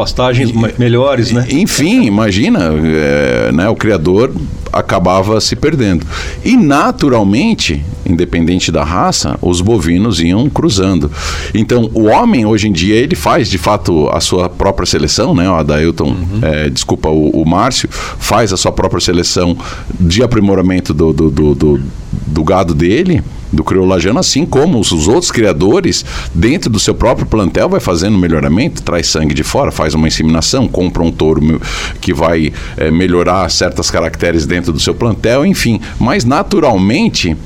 pastagens 0.00 0.50
melhores, 0.78 1.30
né? 1.30 1.46
Enfim, 1.50 2.06
imagina, 2.06 2.72
é, 2.72 3.52
né, 3.52 3.68
o 3.68 3.76
criador 3.76 4.32
acabava 4.72 5.38
se 5.42 5.54
perdendo. 5.54 6.06
E 6.42 6.56
naturalmente, 6.56 7.84
independente 8.06 8.72
da 8.72 8.82
raça, 8.82 9.36
os 9.42 9.60
bovinos 9.60 10.18
iam 10.18 10.48
cruzando. 10.48 11.10
Então, 11.52 11.90
o 11.92 12.04
homem 12.04 12.46
hoje 12.46 12.68
em 12.68 12.72
dia 12.72 12.94
ele 12.94 13.14
faz 13.14 13.50
de 13.50 13.58
fato 13.58 14.08
a 14.08 14.20
sua 14.20 14.48
própria 14.48 14.86
seleção, 14.86 15.34
né? 15.34 15.50
O 15.50 15.54
Adailton, 15.54 16.08
uhum. 16.08 16.40
é, 16.40 16.70
desculpa, 16.70 17.10
o, 17.10 17.28
o 17.28 17.46
Márcio 17.46 17.86
faz 17.90 18.54
a 18.54 18.56
sua 18.56 18.72
própria 18.72 19.02
seleção 19.02 19.54
de 20.00 20.22
aprimoramento 20.22 20.94
do, 20.94 21.12
do, 21.12 21.30
do, 21.30 21.54
do, 21.54 21.80
do 22.26 22.42
gado 22.42 22.74
dele 22.74 23.22
do 23.52 23.64
criolajano, 23.64 24.18
assim 24.18 24.46
como 24.46 24.78
os, 24.78 24.92
os, 24.92 25.08
outros 25.08 25.30
criadores, 25.30 26.04
dentro 26.34 26.70
do 26.70 26.78
seu 26.78 26.94
próprio 26.94 27.26
plantel, 27.26 27.68
vai 27.68 27.80
fazendo 27.80 28.18
melhoramento, 28.18 28.82
traz 28.82 29.08
sangue 29.08 29.34
de 29.34 29.42
fora, 29.42 29.70
faz 29.70 29.94
uma 29.94 30.08
inseminação, 30.08 30.68
compra 30.68 31.02
um 31.02 31.10
touro 31.10 31.60
que 32.00 32.12
vai 32.12 32.52
é, 32.76 32.90
melhorar 32.90 33.50
certas 33.50 33.90
caracteres 33.90 34.46
dentro 34.46 34.72
do 34.72 34.80
seu 34.80 34.94
plantel, 34.94 35.44
enfim. 35.44 35.80
Mas 35.98 36.24
naturalmente. 36.24 37.36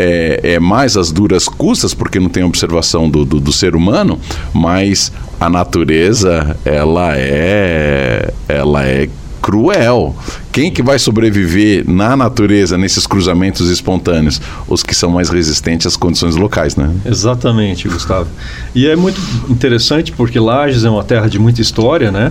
É, 0.00 0.52
é, 0.52 0.60
mais 0.60 0.96
as 0.96 1.10
duras 1.10 1.48
custas, 1.48 1.92
porque 1.92 2.20
não 2.20 2.28
tem 2.28 2.44
observação 2.44 3.10
do, 3.10 3.24
do, 3.24 3.40
do, 3.40 3.52
ser 3.52 3.74
humano, 3.74 4.16
mas 4.54 5.10
a 5.40 5.50
natureza, 5.50 6.56
ela 6.64 7.16
é, 7.16 8.32
ela 8.48 8.86
é 8.86 9.08
cruel. 9.48 10.14
Quem 10.52 10.70
que 10.70 10.82
vai 10.82 10.98
sobreviver 10.98 11.82
na 11.88 12.14
natureza 12.14 12.76
nesses 12.76 13.06
cruzamentos 13.06 13.70
espontâneos? 13.70 14.42
Os 14.68 14.82
que 14.82 14.94
são 14.94 15.10
mais 15.10 15.30
resistentes 15.30 15.86
às 15.86 15.96
condições 15.96 16.36
locais, 16.36 16.76
né? 16.76 16.94
Exatamente, 17.06 17.88
Gustavo. 17.88 18.28
E 18.74 18.86
é 18.86 18.94
muito 18.94 19.18
interessante 19.48 20.12
porque 20.12 20.38
Lages 20.38 20.84
é 20.84 20.90
uma 20.90 21.02
terra 21.02 21.28
de 21.28 21.38
muita 21.38 21.62
história, 21.62 22.12
né? 22.12 22.30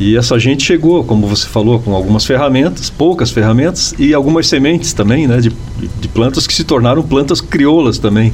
E 0.00 0.16
essa 0.16 0.38
gente 0.38 0.64
chegou, 0.64 1.04
como 1.04 1.26
você 1.26 1.46
falou, 1.46 1.78
com 1.80 1.94
algumas 1.94 2.24
ferramentas, 2.24 2.88
poucas 2.88 3.30
ferramentas 3.30 3.94
e 3.98 4.14
algumas 4.14 4.46
sementes 4.46 4.94
também, 4.94 5.26
né? 5.26 5.42
De, 5.42 5.52
de 6.00 6.08
plantas 6.08 6.46
que 6.46 6.54
se 6.54 6.64
tornaram 6.64 7.02
plantas 7.02 7.42
crioulas 7.42 7.98
também. 7.98 8.32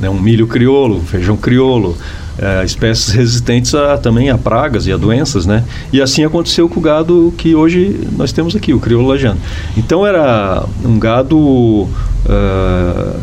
Né? 0.00 0.10
Um 0.10 0.20
milho 0.20 0.48
crioulo, 0.48 0.96
um 0.96 1.06
feijão 1.06 1.36
crioulo, 1.36 1.96
é, 2.38 2.64
espécies 2.64 3.10
resistentes 3.10 3.74
a, 3.74 3.98
também 3.98 4.30
a 4.30 4.38
pragas 4.38 4.86
e 4.86 4.92
a 4.92 4.96
doenças, 4.96 5.46
né? 5.46 5.64
E 5.92 6.00
assim 6.00 6.24
aconteceu 6.24 6.68
com 6.68 6.80
o 6.80 6.82
gado 6.82 7.32
que 7.36 7.54
hoje 7.54 8.08
nós 8.16 8.32
temos 8.32 8.56
aqui, 8.56 8.72
o 8.72 8.80
crioulo 8.80 9.08
lajano. 9.08 9.40
Então 9.76 10.06
era 10.06 10.64
um 10.84 10.98
gado 10.98 11.38
uh, 11.38 11.88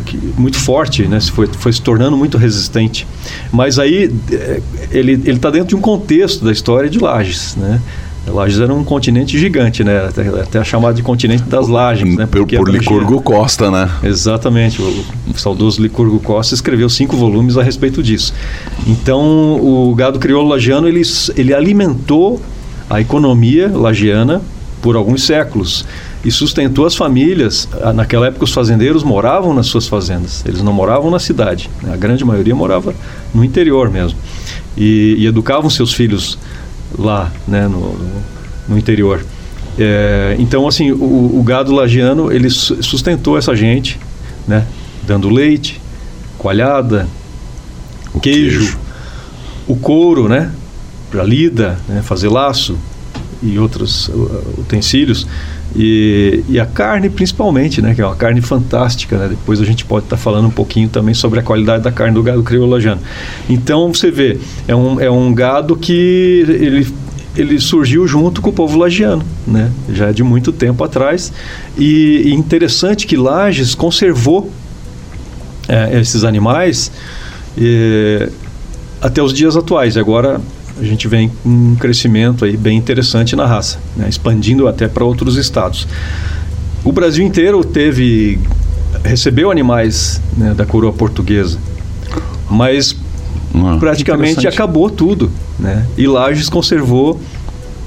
que, 0.04 0.16
muito 0.36 0.58
forte, 0.58 1.06
né? 1.06 1.20
Foi, 1.20 1.46
foi 1.46 1.72
se 1.72 1.82
tornando 1.82 2.16
muito 2.16 2.38
resistente. 2.38 3.06
Mas 3.52 3.78
aí 3.78 4.12
é, 4.30 4.60
ele 4.90 5.30
está 5.30 5.50
dentro 5.50 5.68
de 5.68 5.76
um 5.76 5.80
contexto 5.80 6.44
da 6.44 6.52
história 6.52 6.88
de 6.88 6.98
Lages, 6.98 7.56
né? 7.56 7.80
Lages 8.32 8.60
era 8.60 8.72
um 8.72 8.84
continente 8.84 9.38
gigante, 9.38 9.82
né? 9.82 10.06
Até, 10.06 10.28
até 10.28 10.64
chamado 10.64 10.94
de 10.94 11.02
continente 11.02 11.42
das 11.44 11.68
lajes, 11.68 12.16
né? 12.16 12.26
Por, 12.26 12.46
por 12.46 12.68
Licurgo 12.68 13.20
Costa, 13.20 13.70
né? 13.70 13.90
Exatamente. 14.02 14.80
O, 14.80 15.04
o, 15.30 15.38
saudoso 15.38 15.80
Licurgo 15.82 16.18
Costa 16.20 16.54
escreveu 16.54 16.88
cinco 16.88 17.16
volumes 17.16 17.56
a 17.56 17.62
respeito 17.62 18.02
disso. 18.02 18.32
Então, 18.86 19.20
o 19.20 19.94
gado 19.94 20.18
crioulo 20.18 20.48
lagiano, 20.48 20.88
ele, 20.88 21.02
ele 21.36 21.54
alimentou 21.54 22.40
a 22.88 23.00
economia 23.00 23.68
lagiana 23.68 24.40
por 24.80 24.96
alguns 24.96 25.24
séculos 25.24 25.84
e 26.24 26.30
sustentou 26.30 26.86
as 26.86 26.96
famílias. 26.96 27.68
Ah, 27.82 27.92
naquela 27.92 28.26
época, 28.26 28.44
os 28.44 28.52
fazendeiros 28.52 29.02
moravam 29.02 29.54
nas 29.54 29.66
suas 29.66 29.86
fazendas, 29.86 30.44
eles 30.46 30.62
não 30.62 30.72
moravam 30.72 31.10
na 31.10 31.18
cidade. 31.18 31.70
Né? 31.82 31.92
A 31.92 31.96
grande 31.96 32.24
maioria 32.24 32.54
morava 32.54 32.94
no 33.34 33.44
interior 33.44 33.90
mesmo. 33.90 34.18
E, 34.76 35.16
e 35.18 35.26
educavam 35.26 35.68
seus 35.68 35.92
filhos 35.92 36.38
lá, 36.96 37.32
né, 37.46 37.66
no, 37.66 37.92
no, 37.92 38.22
no 38.68 38.78
interior. 38.78 39.24
É, 39.78 40.36
então, 40.38 40.66
assim, 40.66 40.90
o, 40.90 41.38
o, 41.38 41.42
gado 41.42 41.72
lagiano, 41.72 42.32
ele 42.32 42.50
sustentou 42.50 43.38
essa 43.38 43.54
gente, 43.54 43.98
né, 44.46 44.66
dando 45.06 45.28
leite, 45.28 45.80
coalhada, 46.36 47.08
queijo, 48.20 48.58
queijo, 48.60 48.78
o 49.66 49.76
couro, 49.76 50.28
né, 50.28 50.50
para 51.10 51.22
lida, 51.22 51.78
né, 51.88 52.02
fazer 52.02 52.28
laço 52.28 52.76
e 53.42 53.58
outros 53.58 54.08
uh, 54.08 54.54
utensílios. 54.58 55.26
E, 55.76 56.42
e, 56.48 56.58
a 56.58 56.66
carne 56.66 57.10
principalmente, 57.10 57.82
né, 57.82 57.94
que 57.94 58.00
é 58.00 58.06
uma 58.06 58.16
carne 58.16 58.40
fantástica. 58.40 59.18
Né? 59.18 59.28
Depois 59.28 59.60
a 59.60 59.64
gente 59.64 59.84
pode 59.84 60.06
estar 60.06 60.16
tá 60.16 60.22
falando 60.22 60.46
um 60.46 60.50
pouquinho 60.50 60.88
também 60.88 61.14
sobre 61.14 61.40
a 61.40 61.42
qualidade 61.42 61.84
da 61.84 61.92
carne 61.92 62.14
do 62.14 62.22
gado 62.22 62.42
criolajano. 62.42 63.00
Então 63.48 63.92
você 63.92 64.10
vê, 64.10 64.38
é 64.66 64.74
um, 64.74 65.00
é 65.00 65.10
um 65.10 65.32
gado 65.32 65.76
que 65.76 66.44
ele, 66.48 66.88
ele 67.36 67.60
surgiu 67.60 68.06
junto 68.06 68.40
com 68.40 68.50
o 68.50 68.52
povo 68.52 68.78
lagiano, 68.78 69.22
né? 69.46 69.70
já 69.92 70.10
de 70.10 70.22
muito 70.22 70.52
tempo 70.52 70.82
atrás. 70.82 71.32
E, 71.76 72.22
e 72.24 72.34
interessante 72.34 73.06
que 73.06 73.16
Lages 73.16 73.74
conservou 73.74 74.50
é, 75.68 76.00
esses 76.00 76.24
animais 76.24 76.90
é, 77.56 78.30
até 79.02 79.22
os 79.22 79.32
dias 79.32 79.56
atuais. 79.56 79.96
Agora 79.96 80.40
a 80.80 80.84
gente 80.84 81.08
vem 81.08 81.28
com 81.28 81.48
um 81.48 81.76
crescimento 81.76 82.44
aí 82.44 82.56
bem 82.56 82.76
interessante 82.78 83.34
na 83.34 83.46
raça, 83.46 83.78
né? 83.96 84.08
expandindo 84.08 84.68
até 84.68 84.86
para 84.86 85.04
outros 85.04 85.36
estados. 85.36 85.86
O 86.84 86.92
Brasil 86.92 87.24
inteiro 87.26 87.64
teve 87.64 88.38
recebeu 89.04 89.50
animais 89.50 90.20
né, 90.36 90.54
da 90.54 90.64
coroa 90.64 90.92
portuguesa, 90.92 91.58
mas 92.48 92.96
ah, 93.54 93.76
praticamente 93.78 94.46
acabou 94.46 94.88
tudo, 94.88 95.30
né? 95.58 95.86
E 95.96 96.06
Lages 96.06 96.48
conservou 96.48 97.20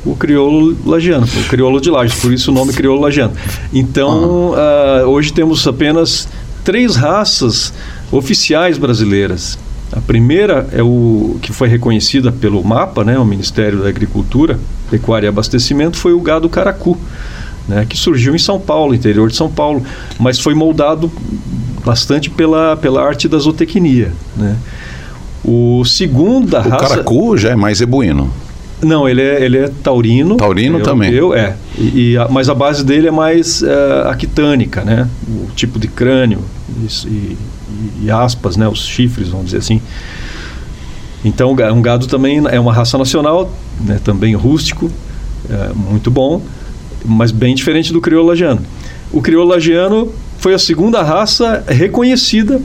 o 0.05 0.15
crioulo 0.15 0.77
lagiano, 0.86 1.25
o 1.25 1.48
crioulo 1.48 1.79
de 1.79 1.89
Lages, 1.89 2.19
por 2.19 2.33
isso 2.33 2.51
o 2.51 2.53
nome 2.53 2.74
crioulo 2.74 3.01
lagiano. 3.01 3.33
Então, 3.74 4.51
uh, 4.51 5.07
hoje 5.07 5.31
temos 5.31 5.65
apenas 5.67 6.27
três 6.63 6.95
raças 6.95 7.74
oficiais 8.12 8.77
brasileiras 8.77 9.57
a 9.91 10.00
primeira 10.00 10.67
é 10.71 10.81
o 10.81 11.38
que 11.41 11.51
foi 11.51 11.67
reconhecida 11.67 12.31
pelo 12.31 12.63
MAPA, 12.63 13.03
né, 13.03 13.19
o 13.19 13.25
Ministério 13.25 13.79
da 13.79 13.89
Agricultura, 13.89 14.60
Pecuária 14.89 15.27
e 15.27 15.29
Abastecimento, 15.29 15.98
foi 15.98 16.13
o 16.13 16.21
gado 16.21 16.48
caracu, 16.48 16.98
né, 17.67 17.86
que 17.88 17.98
surgiu 17.98 18.33
em 18.33 18.39
São 18.39 18.60
Paulo, 18.60 18.95
interior 18.95 19.29
de 19.29 19.36
São 19.36 19.50
Paulo, 19.50 19.83
mas 20.19 20.39
foi 20.39 20.53
moldado 20.53 21.12
bastante 21.83 22.29
pela, 22.29 22.77
pela 22.77 23.03
arte 23.03 23.27
da 23.27 23.38
zootecnia. 23.38 24.12
Né. 24.36 24.55
O 25.43 25.83
segunda 25.83 26.60
o 26.60 26.69
raça... 26.69 26.86
O 26.86 26.89
caracu 26.89 27.38
já 27.38 27.50
é 27.50 27.55
mais 27.55 27.81
ebuíno. 27.81 28.31
Não, 28.81 29.07
ele 29.07 29.21
é, 29.21 29.43
ele 29.43 29.57
é 29.57 29.67
taurino. 29.83 30.38
Taurino 30.38 30.79
eu, 30.79 30.83
também. 30.83 31.12
Eu, 31.12 31.36
é. 31.36 31.55
E, 31.77 32.12
e 32.12 32.17
a, 32.17 32.27
mas 32.27 32.50
a 32.50 32.55
base 32.55 32.83
dele 32.83 33.07
é 33.07 33.12
mais 33.12 33.62
é, 33.62 34.10
aquitânica, 34.10 34.83
né? 34.83 35.07
O 35.27 35.51
tipo 35.55 35.77
de 35.77 35.88
crânio. 35.88 36.39
Isso, 36.83 37.07
e, 37.07 37.38
e, 38.01 38.10
aspas, 38.12 38.58
né, 38.58 38.68
os 38.68 38.86
chifres, 38.86 39.30
vamos 39.30 39.46
dizer 39.48 39.60
assim. 39.60 39.82
Então, 41.24 41.51
um 41.51 41.82
gado 41.82 42.08
também 42.08 42.42
é 42.50 42.60
uma 42.60 42.74
raça 42.74 42.98
nacional, 42.98 43.54
né, 43.80 44.00
também 44.04 44.34
rústico, 44.36 44.92
é, 45.50 45.72
muito 45.74 46.10
bom, 46.10 46.42
mas 47.06 47.32
bem 47.32 47.54
diferente 47.54 47.94
do 47.94 48.01
crioulo 48.01 48.30
lagiano. 48.30 48.62
O 49.12 49.22
crioulo 49.22 49.50
lagiano 49.50 50.12
foi 50.40 50.54
a 50.54 50.60
segunda 50.60 51.01
raça 51.04 51.63
reconhecida 51.68 52.62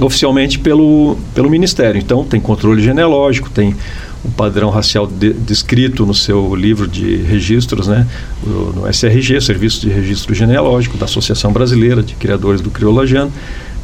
oficialmente 0.00 0.58
pelo, 0.58 1.16
pelo 1.34 1.48
Ministério. 1.48 2.00
Então, 2.00 2.24
tem 2.24 2.40
controle 2.40 2.82
genealógico, 2.82 3.48
tem 3.48 3.76
um 4.24 4.30
padrão 4.30 4.70
racial 4.70 5.06
de, 5.06 5.32
descrito 5.32 6.06
no 6.06 6.14
seu 6.14 6.54
livro 6.54 6.88
de 6.88 7.16
registros, 7.16 7.86
né, 7.86 8.06
no 8.44 8.88
SRG, 8.88 9.40
Serviço 9.40 9.82
de 9.82 9.90
Registro 9.90 10.34
Genealógico, 10.34 10.96
da 10.96 11.04
Associação 11.04 11.52
Brasileira 11.52 12.02
de 12.02 12.14
Criadores 12.14 12.60
do 12.60 12.70
Crioulo 12.70 12.98
Lagiano. 12.98 13.32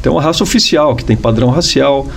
Então, 0.01 0.13
uma 0.13 0.21
raça 0.21 0.43
oficial, 0.43 0.95
que 0.95 1.05
tem 1.05 1.15
padrão 1.15 1.51
racial, 1.51 2.07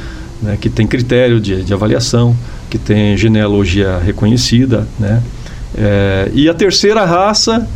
né, 0.43 0.57
que 0.59 0.71
tem 0.71 0.87
critério 0.87 1.39
de, 1.39 1.63
de, 1.63 1.75
avaliação, 1.75 2.35
que 2.71 2.79
tem 2.79 3.15
genealogia 3.15 3.99
reconhecida. 3.99 4.89
Né? 4.99 5.23
É, 5.77 6.31
e 6.33 6.49
a 6.49 6.55
terceira 6.55 7.05
raça, 7.05 7.69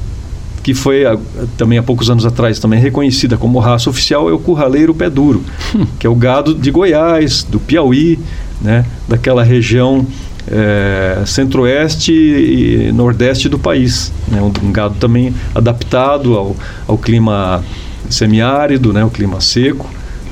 que 0.63 0.73
foi 0.73 1.05
a, 1.05 1.19
também 1.59 1.79
há 1.79 1.83
poucos 1.83 2.09
anos 2.09 2.25
atrás 2.25 2.59
também 2.59 2.81
reconhecida 2.81 3.37
como 3.37 3.59
raça 3.59 3.91
oficial, 3.91 4.31
é 4.31 4.33
o 4.33 4.39
curraleiro 4.39 4.95
pé 4.95 5.11
duro, 5.11 5.45
hum. 5.77 5.87
que 5.99 6.07
é 6.07 6.11
o 6.11 6.15
gado 6.15 6.55
de 6.55 6.71
Goiás, 6.71 7.43
do 7.43 7.61
Piauí, 7.61 8.19
né, 8.63 8.87
daquela 9.07 9.45
região 9.45 10.07
é, 10.51 11.23
centro-oeste 11.27 12.13
e 12.13 12.93
nordeste 12.93 13.47
do 13.47 13.59
país. 13.59 14.11
Né, 14.27 14.41
um, 14.41 14.67
um 14.67 14.73
gado 14.73 14.95
também 14.95 15.35
adaptado 15.55 16.35
ao, 16.35 16.57
ao 16.87 16.97
clima 16.97 17.63
semiárido, 18.09 18.93
né, 18.93 19.05
o 19.05 19.11
clima 19.11 19.41
seco 19.41 19.89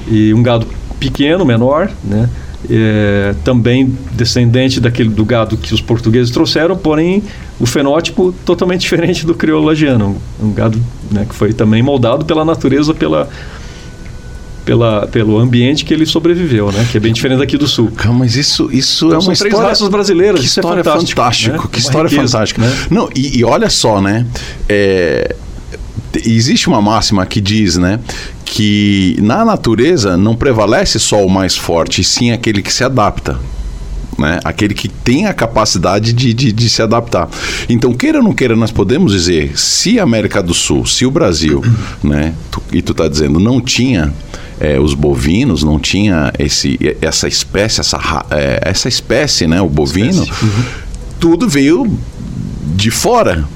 e 0.09 0.33
um 0.33 0.43
gado 0.43 0.67
pequeno, 0.99 1.45
menor, 1.45 1.91
né? 2.05 2.29
É, 2.69 3.35
também 3.45 3.97
descendente 4.13 4.81
daquele 4.81 5.11
do 5.11 5.25
gado 5.25 5.57
que 5.57 5.73
os 5.73 5.81
portugueses 5.81 6.33
trouxeram, 6.33 6.77
porém 6.77 7.23
o 7.61 7.67
fenótipo 7.67 8.35
totalmente 8.45 8.81
diferente 8.83 9.25
do 9.25 9.35
crioulo 9.35 9.67
lagiano, 9.67 10.17
um, 10.41 10.47
um 10.47 10.53
gado 10.53 10.81
né, 11.11 11.25
que 11.29 11.35
foi 11.35 11.53
também 11.53 11.83
moldado 11.83 12.25
pela 12.25 12.45
natureza, 12.45 12.93
pela 12.93 13.29
pela, 14.67 15.07
pelo 15.07 15.39
ambiente 15.39 15.85
que 15.85 15.95
ele 15.95 16.05
sobreviveu, 16.05 16.73
né? 16.73 16.87
Que 16.91 16.97
é 16.97 17.01
bem 17.01 17.13
diferente 17.13 17.39
daqui 17.39 17.57
do 17.57 17.69
sul. 17.69 17.91
Mas 18.13 18.35
isso, 18.35 18.69
isso 18.73 19.07
então, 19.07 19.21
é 19.21 19.23
uma 19.23 19.33
história... 19.33 19.55
três 19.55 19.69
raças 19.69 19.89
brasileiras, 19.89 20.41
que 20.41 20.47
é 20.47 20.49
história 20.49 20.81
é 20.81 20.85
fantástico. 20.85 21.21
fantástico 21.21 21.63
né? 21.63 21.69
Que 21.71 21.79
história 21.79 22.11
riqueza, 22.11 22.33
fantástica. 22.33 22.63
Né? 22.63 22.77
Não, 22.91 23.09
e, 23.15 23.39
e, 23.39 23.45
olha 23.45 23.71
só, 23.71 24.03
né? 24.03 24.27
É, 24.69 25.37
existe 26.25 26.69
uma 26.69 26.81
máxima 26.81 27.25
que 27.27 27.41
diz, 27.41 27.77
né? 27.77 28.01
que 28.47 29.19
na 29.21 29.45
natureza 29.45 30.17
não 30.17 30.35
prevalece 30.35 30.99
só 30.99 31.25
o 31.27 31.29
mais 31.29 31.57
forte, 31.57 32.03
sim 32.03 32.31
aquele 32.31 32.63
que 32.63 32.73
se 32.73 32.85
adapta. 32.85 33.39
Né? 34.17 34.41
Aquele 34.45 34.73
que 34.73 34.89
tem 34.89 35.27
a 35.27 35.35
capacidade 35.35 36.15
de, 36.15 36.33
de, 36.33 36.53
de, 36.53 36.71
se 36.71 36.81
adaptar. 36.81 37.29
Então, 37.69 37.93
queira 37.93 38.19
ou 38.19 38.25
não 38.25 38.33
queira, 38.33 38.57
nós 38.57 38.71
podemos 38.71 39.13
dizer, 39.13 39.59
se 39.59 40.01
a 40.01 40.05
América 40.05 40.43
do 40.43 40.55
Sul, 40.55 40.87
se 40.87 41.05
o 41.05 41.11
Brasil, 41.11 41.63
né, 42.03 42.33
tu, 42.51 42.63
e 42.73 42.81
tu 42.81 42.93
está 42.93 43.09
dizendo, 43.09 43.39
não 43.39 43.61
tinha 43.61 44.11
é, 44.59 44.81
os 44.81 44.95
bovinos, 44.95 45.63
não 45.63 45.79
tinha 45.79 46.33
esse, 46.39 46.79
essa 47.03 47.29
espécie, 47.29 47.81
essa, 47.81 48.25
é, 48.31 48.61
essa 48.63 48.89
espécie, 48.89 49.47
né, 49.47 49.61
o 49.61 49.69
bovino, 49.69 50.23
uhum. 50.23 50.65
tudo 51.21 51.47
veio 51.47 51.99
de 52.75 52.91
fora 52.91 53.47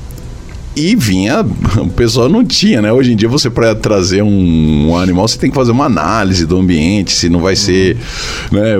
e 0.77 0.95
vinha, 0.95 1.45
o 1.79 1.89
pessoal 1.89 2.29
não 2.29 2.45
tinha, 2.45 2.81
né? 2.81 2.93
Hoje 2.93 3.13
em 3.13 3.17
dia 3.17 3.29
você 3.29 3.51
para 3.51 3.75
trazer 3.75 4.23
um, 4.23 4.91
um, 4.91 4.97
animal, 4.97 5.27
você 5.27 5.39
tem 5.39 5.51
que 5.51 5.57
fazer 5.57 5.73
uma 5.73 5.87
análise 5.87 6.47
do 6.47 6.57
ambiente, 6.57 7.13
se 7.13 7.29
não 7.29 7.41
vai 7.41 7.57
ser, 7.57 7.97
né? 8.51 8.75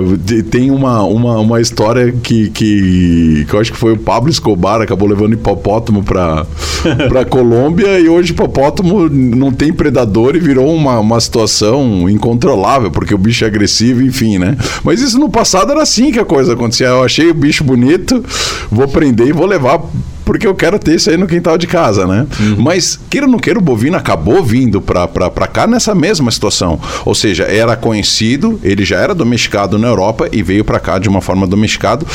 Tem 0.49 0.71
uma, 0.71 1.03
uma, 1.03 1.39
uma 1.39 1.61
história 1.61 2.11
que, 2.11 2.49
que, 2.49 3.45
que 3.47 3.53
eu 3.53 3.59
acho 3.59 3.71
que 3.71 3.77
foi 3.77 3.93
o 3.93 3.97
Pablo 3.97 4.29
Escobar 4.29 4.81
acabou 4.81 5.07
levando 5.07 5.33
hipopótamo 5.33 6.03
para 6.03 6.45
para 7.09 7.25
Colômbia 7.25 7.99
e 7.99 8.09
hoje 8.09 8.31
hipopótamo 8.31 9.09
não 9.09 9.51
tem 9.51 9.71
predador 9.71 10.35
e 10.35 10.39
virou 10.39 10.73
uma, 10.73 10.99
uma 10.99 11.19
situação 11.19 12.09
incontrolável, 12.09 12.89
porque 12.89 13.13
o 13.13 13.17
bicho 13.17 13.43
é 13.43 13.47
agressivo, 13.47 14.01
enfim, 14.01 14.37
né? 14.37 14.57
Mas 14.83 15.01
isso 15.01 15.19
no 15.19 15.29
passado 15.29 15.71
era 15.71 15.81
assim 15.81 16.11
que 16.11 16.19
a 16.19 16.25
coisa 16.25 16.53
acontecia. 16.53 16.87
Eu 16.87 17.03
achei 17.03 17.29
o 17.29 17.33
bicho 17.33 17.63
bonito, 17.63 18.23
vou 18.71 18.87
prender 18.87 19.27
e 19.27 19.31
vou 19.31 19.45
levar 19.45 19.81
porque 20.23 20.45
eu 20.45 20.55
quero 20.55 20.77
ter 20.77 20.95
isso 20.95 21.09
aí 21.09 21.17
no 21.17 21.27
quintal 21.27 21.57
de 21.57 21.67
casa, 21.67 22.05
né? 22.05 22.27
Uhum. 22.39 22.55
Mas, 22.59 22.99
queira 23.09 23.25
ou 23.25 23.31
não 23.31 23.39
queira, 23.39 23.59
o 23.59 23.61
bovino 23.61 23.97
acabou 23.97 24.43
vindo 24.43 24.81
para 24.81 25.47
cá 25.47 25.67
nessa 25.67 25.95
mesma 25.95 26.29
situação. 26.31 26.79
Ou 27.05 27.15
seja, 27.15 27.43
era 27.43 27.75
conhecido, 27.75 28.59
ele 28.63 28.85
já 28.85 28.97
era 28.97 29.15
domesticado 29.15 29.77
na 29.77 29.87
Europa 29.87 30.27
e 30.31 30.43
veio 30.43 30.63
para 30.63 30.79
cá 30.79 30.99
de 30.99 31.09
uma 31.09 31.21
forma 31.21 31.47
domesticado, 31.47 32.05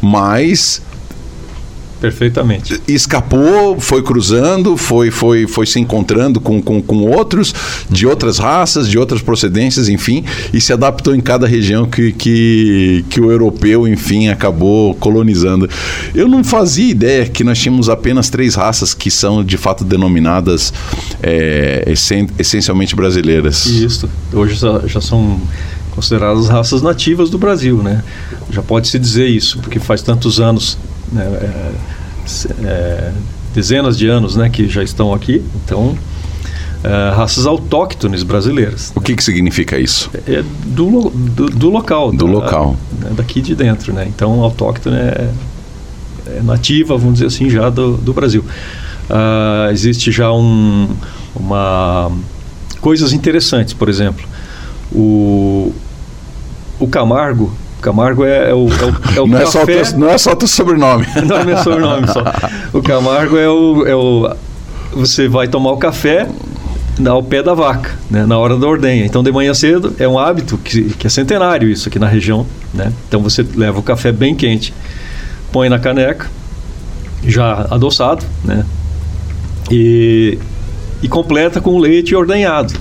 mas 0.00 0.80
Perfeitamente. 2.00 2.80
Escapou, 2.86 3.80
foi 3.80 4.02
cruzando, 4.02 4.76
foi, 4.76 5.10
foi, 5.10 5.46
foi 5.46 5.66
se 5.66 5.80
encontrando 5.80 6.40
com, 6.40 6.60
com, 6.60 6.82
com 6.82 6.96
outros, 7.10 7.54
de 7.88 8.06
outras 8.06 8.38
raças, 8.38 8.88
de 8.88 8.98
outras 8.98 9.22
procedências, 9.22 9.88
enfim, 9.88 10.24
e 10.52 10.60
se 10.60 10.72
adaptou 10.72 11.14
em 11.14 11.20
cada 11.20 11.46
região 11.46 11.86
que, 11.86 12.12
que, 12.12 13.04
que 13.08 13.20
o 13.20 13.30
europeu, 13.30 13.88
enfim, 13.88 14.28
acabou 14.28 14.94
colonizando. 14.94 15.68
Eu 16.14 16.28
não 16.28 16.44
fazia 16.44 16.90
ideia 16.90 17.26
que 17.26 17.42
nós 17.42 17.58
tínhamos 17.58 17.88
apenas 17.88 18.28
três 18.28 18.54
raças 18.54 18.92
que 18.92 19.10
são 19.10 19.42
de 19.42 19.56
fato 19.56 19.82
denominadas 19.82 20.72
é, 21.22 21.84
essen, 21.86 22.28
essencialmente 22.38 22.94
brasileiras. 22.94 23.64
Isso. 23.66 24.08
Hoje 24.32 24.56
já, 24.56 24.80
já 24.86 25.00
são 25.00 25.40
consideradas 25.92 26.48
raças 26.48 26.82
nativas 26.82 27.30
do 27.30 27.38
Brasil, 27.38 27.82
né? 27.82 28.04
Já 28.50 28.62
pode 28.62 28.86
se 28.88 28.98
dizer 28.98 29.28
isso, 29.28 29.58
porque 29.60 29.80
faz 29.80 30.02
tantos 30.02 30.38
anos 30.38 30.76
né, 31.12 31.24
é, 31.24 31.72
é, 32.64 33.12
dezenas 33.54 33.96
de 33.96 34.08
anos 34.08 34.36
né, 34.36 34.48
que 34.48 34.68
já 34.68 34.82
estão 34.82 35.12
aqui. 35.12 35.42
Então, 35.64 35.96
é, 36.84 37.14
raças 37.14 37.46
autóctones 37.46 38.22
brasileiras. 38.22 38.92
O 38.94 39.00
que, 39.00 39.16
que 39.16 39.24
significa 39.24 39.78
isso? 39.78 40.10
É 40.26 40.42
do, 40.64 41.10
do, 41.10 41.46
do 41.46 41.70
local. 41.70 42.12
Do 42.12 42.26
da, 42.26 42.32
local. 42.32 42.76
Né, 43.00 43.10
daqui 43.16 43.40
de 43.40 43.54
dentro. 43.54 43.92
Né? 43.92 44.06
Então, 44.08 44.42
autóctone 44.42 44.96
é, 44.96 45.30
é, 46.26 46.42
nativa, 46.42 46.96
vamos 46.96 47.14
dizer 47.14 47.26
assim, 47.26 47.50
já 47.50 47.70
do, 47.70 47.96
do 47.96 48.12
Brasil. 48.12 48.44
Uh, 49.08 49.70
existe 49.70 50.10
já 50.10 50.32
um, 50.32 50.88
uma 51.34 52.10
coisas 52.80 53.12
interessantes, 53.12 53.72
por 53.72 53.88
exemplo, 53.88 54.24
o, 54.92 55.72
o 56.78 56.86
Camargo 56.86 57.52
Camargo 57.80 58.24
é, 58.24 58.50
é, 58.50 58.54
o, 58.54 58.68
é 58.68 58.84
o, 58.84 59.16
é 59.16 59.20
o 59.20 59.26
não 59.26 59.38
café... 59.38 59.42
É 59.42 59.84
só 59.84 59.90
teu, 59.90 59.98
não 59.98 60.10
é 60.10 60.18
só 60.18 60.34
teu 60.34 60.48
sobrenome. 60.48 61.06
não 61.26 61.36
é 61.36 61.44
meu 61.44 61.58
sobrenome 61.58 62.06
só. 62.08 62.22
O 62.72 62.82
Camargo 62.82 63.36
é 63.36 63.48
o, 63.48 63.86
é 63.86 63.94
o... 63.94 64.34
Você 64.92 65.28
vai 65.28 65.46
tomar 65.46 65.72
o 65.72 65.76
café 65.76 66.28
ao 67.06 67.22
pé 67.22 67.42
da 67.42 67.52
vaca, 67.52 67.94
né, 68.10 68.24
na 68.24 68.38
hora 68.38 68.56
da 68.56 68.66
ordenha. 68.66 69.04
Então, 69.04 69.22
de 69.22 69.30
manhã 69.30 69.52
cedo, 69.52 69.94
é 69.98 70.08
um 70.08 70.18
hábito 70.18 70.56
que, 70.56 70.84
que 70.94 71.06
é 71.06 71.10
centenário 71.10 71.68
isso 71.68 71.88
aqui 71.88 71.98
na 71.98 72.06
região. 72.06 72.46
Né? 72.72 72.92
Então, 73.08 73.20
você 73.20 73.44
leva 73.54 73.78
o 73.78 73.82
café 73.82 74.12
bem 74.12 74.34
quente, 74.34 74.72
põe 75.52 75.68
na 75.68 75.78
caneca, 75.78 76.30
já 77.26 77.66
adoçado, 77.70 78.24
né? 78.44 78.64
E, 79.70 80.38
e 81.02 81.08
completa 81.08 81.60
com 81.60 81.70
o 81.72 81.78
leite 81.78 82.14
ordenhado. 82.14 82.72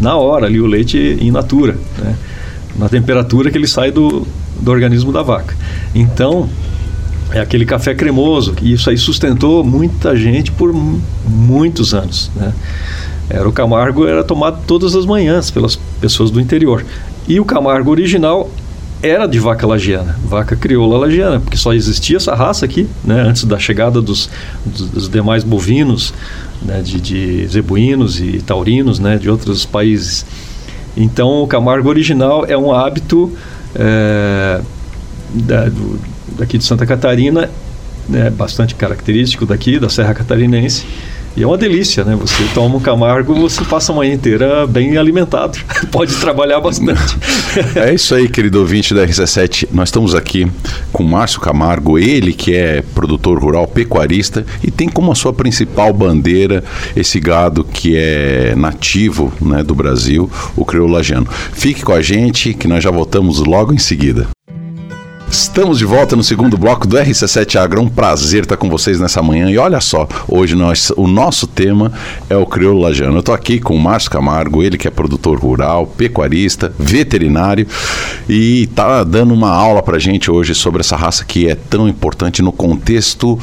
Na 0.00 0.16
hora 0.16 0.46
ali, 0.46 0.60
o 0.60 0.66
leite 0.66 1.18
in 1.20 1.30
natura, 1.30 1.76
né? 1.98 2.16
Na 2.76 2.88
temperatura 2.88 3.50
que 3.50 3.58
ele 3.58 3.66
sai 3.66 3.90
do, 3.90 4.26
do 4.60 4.70
organismo 4.70 5.12
da 5.12 5.22
vaca. 5.22 5.56
Então, 5.94 6.48
é 7.32 7.40
aquele 7.40 7.64
café 7.64 7.94
cremoso, 7.94 8.54
e 8.60 8.72
isso 8.72 8.90
aí 8.90 8.98
sustentou 8.98 9.62
muita 9.62 10.16
gente 10.16 10.50
por 10.50 10.72
muitos 10.72 11.94
anos. 11.94 12.30
Né? 12.34 12.52
Era 13.28 13.48
o 13.48 13.52
Camargo 13.52 14.06
era 14.06 14.24
tomado 14.24 14.60
todas 14.66 14.96
as 14.96 15.06
manhãs 15.06 15.50
pelas 15.50 15.76
pessoas 16.00 16.30
do 16.30 16.40
interior. 16.40 16.84
E 17.28 17.38
o 17.38 17.44
Camargo 17.44 17.90
original 17.90 18.50
era 19.02 19.26
de 19.26 19.38
vaca 19.38 19.66
lagiana, 19.66 20.18
vaca 20.24 20.56
crioula 20.56 20.98
lagiana, 20.98 21.40
porque 21.40 21.56
só 21.56 21.72
existia 21.72 22.18
essa 22.18 22.34
raça 22.34 22.66
aqui, 22.66 22.86
né, 23.02 23.22
antes 23.22 23.44
da 23.44 23.58
chegada 23.58 24.02
dos, 24.02 24.28
dos, 24.66 25.08
demais 25.08 25.42
bovinos, 25.42 26.12
né, 26.60 26.82
de, 26.82 27.00
de, 27.00 27.46
zebuínos 27.46 28.20
e 28.20 28.42
taurinos, 28.42 28.98
né, 28.98 29.16
de 29.16 29.30
outros 29.30 29.64
países. 29.64 30.26
Então, 30.96 31.42
o 31.42 31.46
Camargo 31.46 31.88
original 31.88 32.44
é 32.46 32.56
um 32.56 32.72
hábito 32.72 33.32
é, 33.74 34.60
da, 35.32 35.64
do, 35.66 36.00
daqui 36.38 36.58
de 36.58 36.64
Santa 36.64 36.84
Catarina, 36.84 37.48
né, 38.08 38.30
bastante 38.30 38.74
característico 38.74 39.46
daqui, 39.46 39.78
da 39.78 39.88
Serra 39.88 40.14
Catarinense. 40.14 40.84
E 41.36 41.42
é 41.42 41.46
uma 41.46 41.56
delícia, 41.56 42.04
né? 42.04 42.16
Você 42.16 42.42
toma 42.54 42.76
um 42.76 42.80
Camargo, 42.80 43.34
você 43.34 43.64
passa 43.64 43.92
a 43.92 43.94
manhã 43.94 44.12
inteira 44.12 44.66
bem 44.66 44.96
alimentado. 44.96 45.58
Pode 45.90 46.14
trabalhar 46.16 46.60
bastante. 46.60 47.16
é 47.76 47.94
isso 47.94 48.14
aí, 48.14 48.28
querido 48.28 48.58
ouvinte 48.58 48.92
da 48.92 49.06
RC7. 49.06 49.68
Nós 49.72 49.88
estamos 49.88 50.14
aqui 50.14 50.50
com 50.92 51.02
Márcio 51.02 51.40
Camargo, 51.40 51.98
ele 51.98 52.32
que 52.32 52.54
é 52.54 52.82
produtor 52.94 53.38
rural 53.38 53.66
pecuarista 53.66 54.44
e 54.62 54.70
tem 54.70 54.88
como 54.88 55.12
a 55.12 55.14
sua 55.14 55.32
principal 55.32 55.92
bandeira 55.92 56.64
esse 56.96 57.20
gado 57.20 57.64
que 57.64 57.96
é 57.96 58.54
nativo 58.56 59.32
né, 59.40 59.62
do 59.62 59.74
Brasil, 59.74 60.30
o 60.56 60.64
criolajano. 60.64 61.26
Fique 61.52 61.82
com 61.82 61.92
a 61.92 62.02
gente 62.02 62.54
que 62.54 62.66
nós 62.66 62.82
já 62.82 62.90
voltamos 62.90 63.38
logo 63.38 63.72
em 63.72 63.78
seguida. 63.78 64.28
Estamos 65.30 65.78
de 65.78 65.84
volta 65.84 66.16
no 66.16 66.24
segundo 66.24 66.58
bloco 66.58 66.88
do 66.88 66.96
RC7 66.96 67.54
Agro. 67.54 67.82
Um 67.82 67.88
prazer 67.88 68.42
estar 68.42 68.56
com 68.56 68.68
vocês 68.68 68.98
nessa 68.98 69.22
manhã. 69.22 69.48
E 69.48 69.56
olha 69.56 69.80
só, 69.80 70.08
hoje 70.26 70.56
nós, 70.56 70.90
o 70.96 71.06
nosso 71.06 71.46
tema 71.46 71.92
é 72.28 72.36
o 72.36 72.44
crioulo 72.44 72.80
lajano. 72.80 73.14
Eu 73.14 73.20
estou 73.20 73.32
aqui 73.32 73.60
com 73.60 73.76
o 73.76 73.78
Márcio 73.78 74.10
Camargo, 74.10 74.60
ele 74.60 74.76
que 74.76 74.88
é 74.88 74.90
produtor 74.90 75.38
rural, 75.38 75.86
pecuarista, 75.86 76.74
veterinário 76.76 77.64
e 78.28 78.64
está 78.64 79.04
dando 79.04 79.32
uma 79.32 79.50
aula 79.50 79.84
para 79.84 80.00
gente 80.00 80.28
hoje 80.28 80.52
sobre 80.52 80.80
essa 80.80 80.96
raça 80.96 81.24
que 81.24 81.48
é 81.48 81.54
tão 81.54 81.88
importante 81.88 82.42
no 82.42 82.50
contexto 82.50 83.38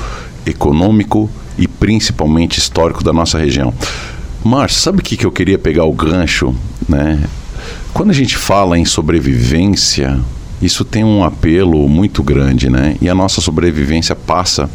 econômico 0.45 1.29
e 1.57 1.69
principalmente 1.69 2.59
histórico 2.59 3.01
da 3.01 3.13
nossa 3.13 3.39
região. 3.39 3.73
Márcio, 4.43 4.81
sabe 4.81 4.99
o 4.99 5.03
que, 5.03 5.15
que 5.15 5.25
eu 5.25 5.31
queria 5.31 5.57
pegar 5.57 5.85
o 5.85 5.93
gancho, 5.93 6.53
né? 6.87 7.23
Quando 7.93 8.09
a 8.09 8.13
gente 8.13 8.35
fala 8.35 8.77
em 8.77 8.83
sobrevivência, 8.83 10.19
isso 10.61 10.83
tem 10.83 11.03
um 11.03 11.23
apelo 11.23 11.87
muito 11.87 12.23
grande, 12.23 12.69
né? 12.69 12.95
E 13.01 13.09
a 13.09 13.15
nossa 13.15 13.41
sobrevivência 13.41 14.15
passa 14.15 14.69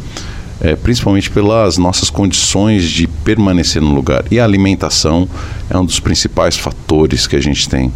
é, 0.61 0.75
principalmente 0.75 1.29
pelas 1.29 1.77
nossas 1.77 2.09
condições 2.09 2.89
de 2.89 3.05
permanecer 3.05 3.81
no 3.81 3.93
lugar. 3.93 4.23
E 4.31 4.39
a 4.39 4.43
alimentação 4.45 5.27
é 5.69 5.77
um 5.77 5.85
dos 5.85 5.99
principais 5.99 6.57
fatores 6.57 7.27
que 7.27 7.35
a 7.35 7.41
gente 7.41 7.67
tem. 7.67 7.91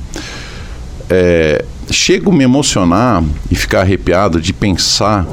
É, 1.09 1.63
chego 1.89 2.31
a 2.31 2.35
me 2.35 2.43
emocionar 2.43 3.23
e 3.49 3.55
ficar 3.55 3.81
arrepiado 3.81 4.41
de 4.41 4.51
pensar 4.51 5.25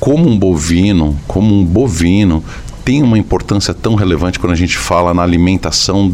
como 0.00 0.28
um 0.28 0.36
bovino, 0.36 1.16
como 1.28 1.54
um 1.54 1.64
bovino, 1.64 2.42
tem 2.84 3.04
uma 3.04 3.16
importância 3.16 3.72
tão 3.72 3.94
relevante 3.94 4.40
quando 4.40 4.52
a 4.52 4.56
gente 4.56 4.76
fala 4.76 5.14
na 5.14 5.22
alimentação 5.22 6.12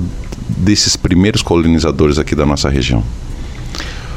desses 0.58 0.96
primeiros 0.96 1.40
colonizadores 1.40 2.18
aqui 2.18 2.34
da 2.34 2.44
nossa 2.44 2.68
região. 2.68 3.02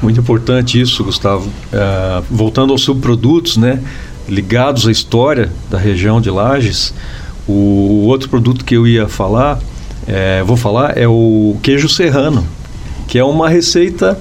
Muito 0.02 0.20
importante 0.20 0.82
isso, 0.82 1.04
Gustavo. 1.04 1.48
É, 1.72 2.24
voltando 2.30 2.72
aos 2.74 2.82
subprodutos, 2.82 3.58
né, 3.58 3.82
ligados 4.28 4.88
à 4.88 4.92
história 4.92 5.52
da 5.70 5.78
região 5.78 6.20
de 6.20 6.30
Lages, 6.30 6.94
o 7.48 8.06
outro 8.08 8.28
produto 8.28 8.66
que 8.66 8.76
eu 8.76 8.88
ia 8.88 9.08
falar, 9.08 9.60
é, 10.08 10.44
vou 10.44 10.58
falar, 10.58 10.98
é 10.98 11.08
o 11.08 11.56
queijo 11.62 11.88
serrano, 11.88 12.46
que 13.08 13.20
é 13.20 13.24
uma 13.24 13.48
receita 13.48 14.18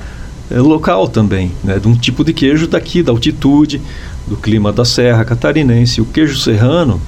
é, 0.51 0.59
local 0.59 1.09
também, 1.09 1.51
né, 1.65 1.79
de 1.79 1.89
um 1.89 1.95
tipo 1.95 2.25
de 2.25 2.35
queijo 2.35 2.67
daqui, 2.67 3.03
da 3.03 3.13
altitude, 3.13 3.81
do 4.27 4.37
clima 4.37 4.71
da 4.73 4.85
Serra 4.85 5.25
Catarinense. 5.25 6.03
O 6.03 6.05
queijo 6.05 6.39
serrano 6.39 7.01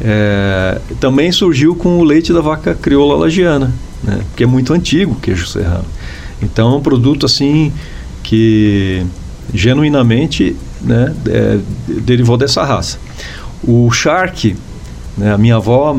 é, 0.00 0.80
também 1.00 1.32
surgiu 1.32 1.74
com 1.74 1.98
o 1.98 2.04
leite 2.04 2.32
da 2.32 2.40
vaca 2.40 2.74
crioula 2.74 3.16
lagiana, 3.16 3.72
né, 4.04 4.20
que 4.36 4.44
é 4.44 4.46
muito 4.46 4.72
antigo 4.72 5.12
o 5.12 5.16
queijo 5.16 5.48
serrano. 5.48 5.84
Então 6.40 6.74
é 6.74 6.76
um 6.76 6.80
produto 6.80 7.26
assim 7.26 7.72
que 8.24 9.06
genuinamente 9.52 10.56
né, 10.80 11.14
é, 11.28 11.58
derivou 12.00 12.36
dessa 12.36 12.64
raça. 12.64 12.98
O 13.62 13.90
charque, 13.92 14.56
né, 15.16 15.32
a 15.32 15.38
minha 15.38 15.56
avó 15.56 15.96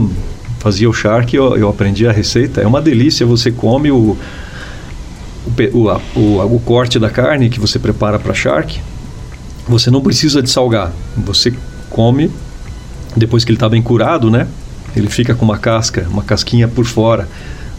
fazia 0.59 0.89
o 0.89 0.93
charque, 0.93 1.38
eu, 1.38 1.55
eu, 1.55 1.69
aprendi 1.69 2.05
a 2.07 2.11
receita, 2.11 2.59
é 2.59 2.67
uma 2.67 2.81
delícia, 2.81 3.25
você 3.25 3.51
come 3.51 3.91
o, 3.91 4.17
o, 5.45 5.77
o, 5.77 6.19
o, 6.19 6.55
o 6.55 6.59
corte 6.59 6.99
da 6.99 7.09
carne 7.09 7.49
que 7.49 7.59
você 7.59 7.79
prepara 7.79 8.19
para 8.19 8.33
charque, 8.33 8.81
você 9.67 9.89
não 9.89 10.01
precisa 10.01 10.41
de 10.41 10.49
salgar, 10.49 10.91
você 11.15 11.53
come 11.89 12.29
depois 13.15 13.45
que 13.45 13.51
ele 13.51 13.57
está 13.57 13.69
bem 13.69 13.81
curado, 13.81 14.29
né? 14.29 14.47
Ele 14.95 15.09
fica 15.09 15.35
com 15.35 15.45
uma 15.45 15.57
casca, 15.57 16.07
uma 16.09 16.23
casquinha 16.23 16.67
por 16.67 16.85
fora 16.85 17.27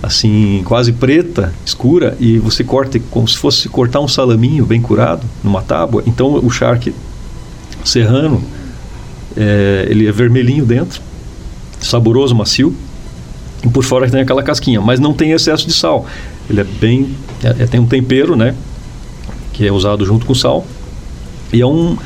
assim, 0.02 0.62
quase 0.64 0.92
preta, 0.92 1.52
escura, 1.64 2.16
e 2.20 2.38
você 2.38 2.62
corta 2.62 3.00
como 3.10 3.26
se 3.26 3.36
fosse 3.36 3.68
cortar 3.68 4.00
um 4.00 4.08
salaminho 4.08 4.64
bem 4.64 4.80
curado 4.80 5.26
numa 5.42 5.62
tábua. 5.62 6.02
Então 6.06 6.34
o 6.34 6.50
charque 6.50 6.94
serrano, 7.84 8.42
é, 9.36 9.86
ele 9.88 10.06
é 10.06 10.12
vermelhinho 10.12 10.64
dentro, 10.64 11.00
saboroso, 11.80 12.34
macio, 12.34 12.74
e 13.64 13.68
por 13.68 13.84
fora 13.84 14.08
tem 14.10 14.20
aquela 14.20 14.42
casquinha, 14.42 14.80
mas 14.80 15.00
não 15.00 15.12
tem 15.12 15.32
excesso 15.32 15.66
de 15.66 15.72
sal. 15.72 16.06
Ele 16.48 16.60
é 16.60 16.64
bem, 16.64 17.16
é, 17.42 17.64
é 17.64 17.66
tem 17.66 17.80
um 17.80 17.86
tempero, 17.86 18.36
né, 18.36 18.54
que 19.52 19.66
é 19.66 19.72
usado 19.72 20.04
junto 20.04 20.26
com 20.26 20.34
sal, 20.34 20.66
e 21.52 21.60
é 21.60 21.66
um 21.66 21.96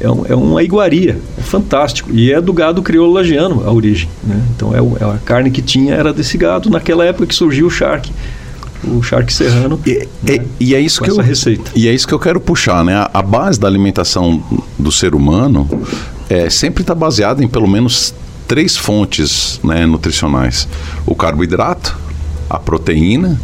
é, 0.00 0.08
um, 0.10 0.26
é 0.26 0.34
uma 0.34 0.62
iguaria, 0.62 1.18
é 1.36 1.42
fantástico. 1.42 2.10
E 2.12 2.32
é 2.32 2.40
do 2.40 2.52
gado 2.52 2.82
crioulo 2.82 3.12
lagiano 3.12 3.62
a 3.66 3.72
origem. 3.72 4.08
Né? 4.22 4.40
Então 4.54 4.74
é, 4.74 4.78
é, 4.78 5.04
a 5.04 5.18
carne 5.18 5.50
que 5.50 5.60
tinha 5.62 5.94
era 5.94 6.12
desse 6.12 6.38
gado 6.38 6.70
naquela 6.70 7.04
época 7.04 7.26
que 7.26 7.34
surgiu 7.34 7.66
o 7.66 7.70
charque. 7.70 8.12
O 8.84 9.02
charque 9.02 9.32
serrano. 9.32 9.80
E, 9.84 10.08
né? 10.22 10.44
e, 10.60 10.68
e 10.70 10.74
é 10.74 10.80
isso 10.80 11.02
que 11.02 11.10
eu, 11.10 11.16
receita. 11.16 11.70
E 11.74 11.88
é 11.88 11.92
isso 11.92 12.06
que 12.06 12.14
eu 12.14 12.18
quero 12.18 12.40
puxar, 12.40 12.84
né? 12.84 12.94
A, 12.94 13.10
a 13.14 13.22
base 13.22 13.58
da 13.58 13.66
alimentação 13.66 14.42
do 14.78 14.92
ser 14.92 15.14
humano 15.14 15.68
é, 16.30 16.48
sempre 16.48 16.82
está 16.82 16.94
baseado 16.94 17.42
em 17.42 17.48
pelo 17.48 17.66
menos 17.66 18.14
três 18.46 18.76
fontes 18.76 19.60
né, 19.64 19.84
nutricionais: 19.84 20.68
o 21.04 21.14
carboidrato, 21.16 21.98
a 22.48 22.58
proteína 22.58 23.38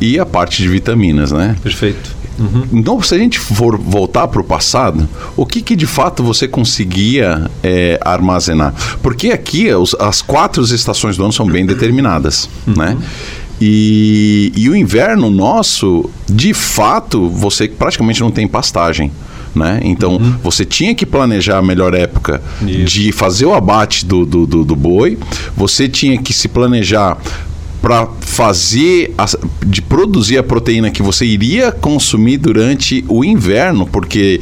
e 0.00 0.18
a 0.18 0.24
parte 0.24 0.62
de 0.62 0.68
vitaminas, 0.68 1.32
né? 1.32 1.56
Perfeito. 1.62 2.17
Uhum. 2.38 2.66
Então, 2.72 3.02
se 3.02 3.14
a 3.14 3.18
gente 3.18 3.38
for 3.38 3.76
voltar 3.76 4.28
para 4.28 4.40
o 4.40 4.44
passado, 4.44 5.08
o 5.36 5.44
que, 5.44 5.60
que 5.60 5.74
de 5.74 5.86
fato 5.86 6.22
você 6.22 6.46
conseguia 6.46 7.50
é, 7.62 7.98
armazenar? 8.02 8.74
Porque 9.02 9.30
aqui 9.30 9.72
os, 9.72 9.94
as 9.98 10.22
quatro 10.22 10.62
estações 10.62 11.16
do 11.16 11.24
ano 11.24 11.32
são 11.32 11.46
bem 11.46 11.66
determinadas, 11.66 12.48
uhum. 12.66 12.74
né? 12.76 12.96
E, 13.60 14.52
e 14.56 14.68
o 14.68 14.76
inverno 14.76 15.30
nosso, 15.30 16.08
de 16.28 16.54
fato, 16.54 17.28
você 17.28 17.66
praticamente 17.66 18.20
não 18.20 18.30
tem 18.30 18.46
pastagem. 18.46 19.10
Né? 19.54 19.80
Então 19.82 20.16
uhum. 20.16 20.34
você 20.42 20.64
tinha 20.64 20.94
que 20.94 21.06
planejar 21.06 21.58
a 21.58 21.62
melhor 21.62 21.94
época 21.94 22.40
Isso. 22.60 22.84
de 22.84 23.10
fazer 23.10 23.46
o 23.46 23.54
abate 23.54 24.04
do, 24.04 24.24
do, 24.24 24.46
do, 24.46 24.64
do, 24.64 24.76
boi, 24.76 25.18
você 25.56 25.88
tinha 25.88 26.18
que 26.18 26.32
se 26.32 26.46
planejar 26.48 27.16
para 27.80 28.08
fazer, 28.20 29.14
a, 29.16 29.26
de 29.64 29.80
produzir 29.80 30.38
a 30.38 30.42
proteína 30.42 30.90
que 30.90 31.02
você 31.02 31.24
iria 31.24 31.70
consumir 31.70 32.38
durante 32.38 33.04
o 33.08 33.24
inverno, 33.24 33.86
porque 33.86 34.40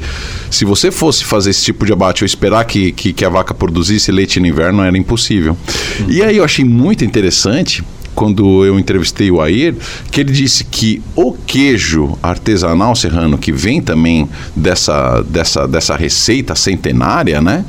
se 0.50 0.64
você 0.64 0.90
fosse 0.90 1.24
fazer 1.24 1.50
esse 1.50 1.64
tipo 1.64 1.84
de 1.84 1.92
abate 1.92 2.24
ou 2.24 2.26
esperar 2.26 2.64
que, 2.64 2.92
que, 2.92 3.12
que 3.12 3.24
a 3.24 3.28
vaca 3.28 3.52
produzisse 3.52 4.10
leite 4.10 4.40
no 4.40 4.46
inverno, 4.46 4.82
era 4.82 4.96
impossível. 4.96 5.56
Uhum. 6.00 6.06
E 6.10 6.22
aí 6.22 6.36
eu 6.38 6.44
achei 6.44 6.64
muito 6.64 7.04
interessante 7.04 7.84
quando 8.14 8.64
eu 8.64 8.78
entrevistei 8.78 9.30
o 9.30 9.42
Air, 9.42 9.74
que 10.10 10.22
ele 10.22 10.32
disse 10.32 10.64
que 10.64 11.02
o 11.14 11.34
queijo 11.34 12.18
artesanal 12.22 12.96
serrano, 12.96 13.36
que 13.36 13.52
vem 13.52 13.82
também 13.82 14.26
dessa, 14.56 15.22
dessa, 15.22 15.68
dessa 15.68 15.94
receita 15.94 16.54
centenária, 16.54 17.42
né? 17.42 17.64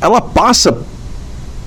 Ela 0.00 0.20
passa 0.20 0.76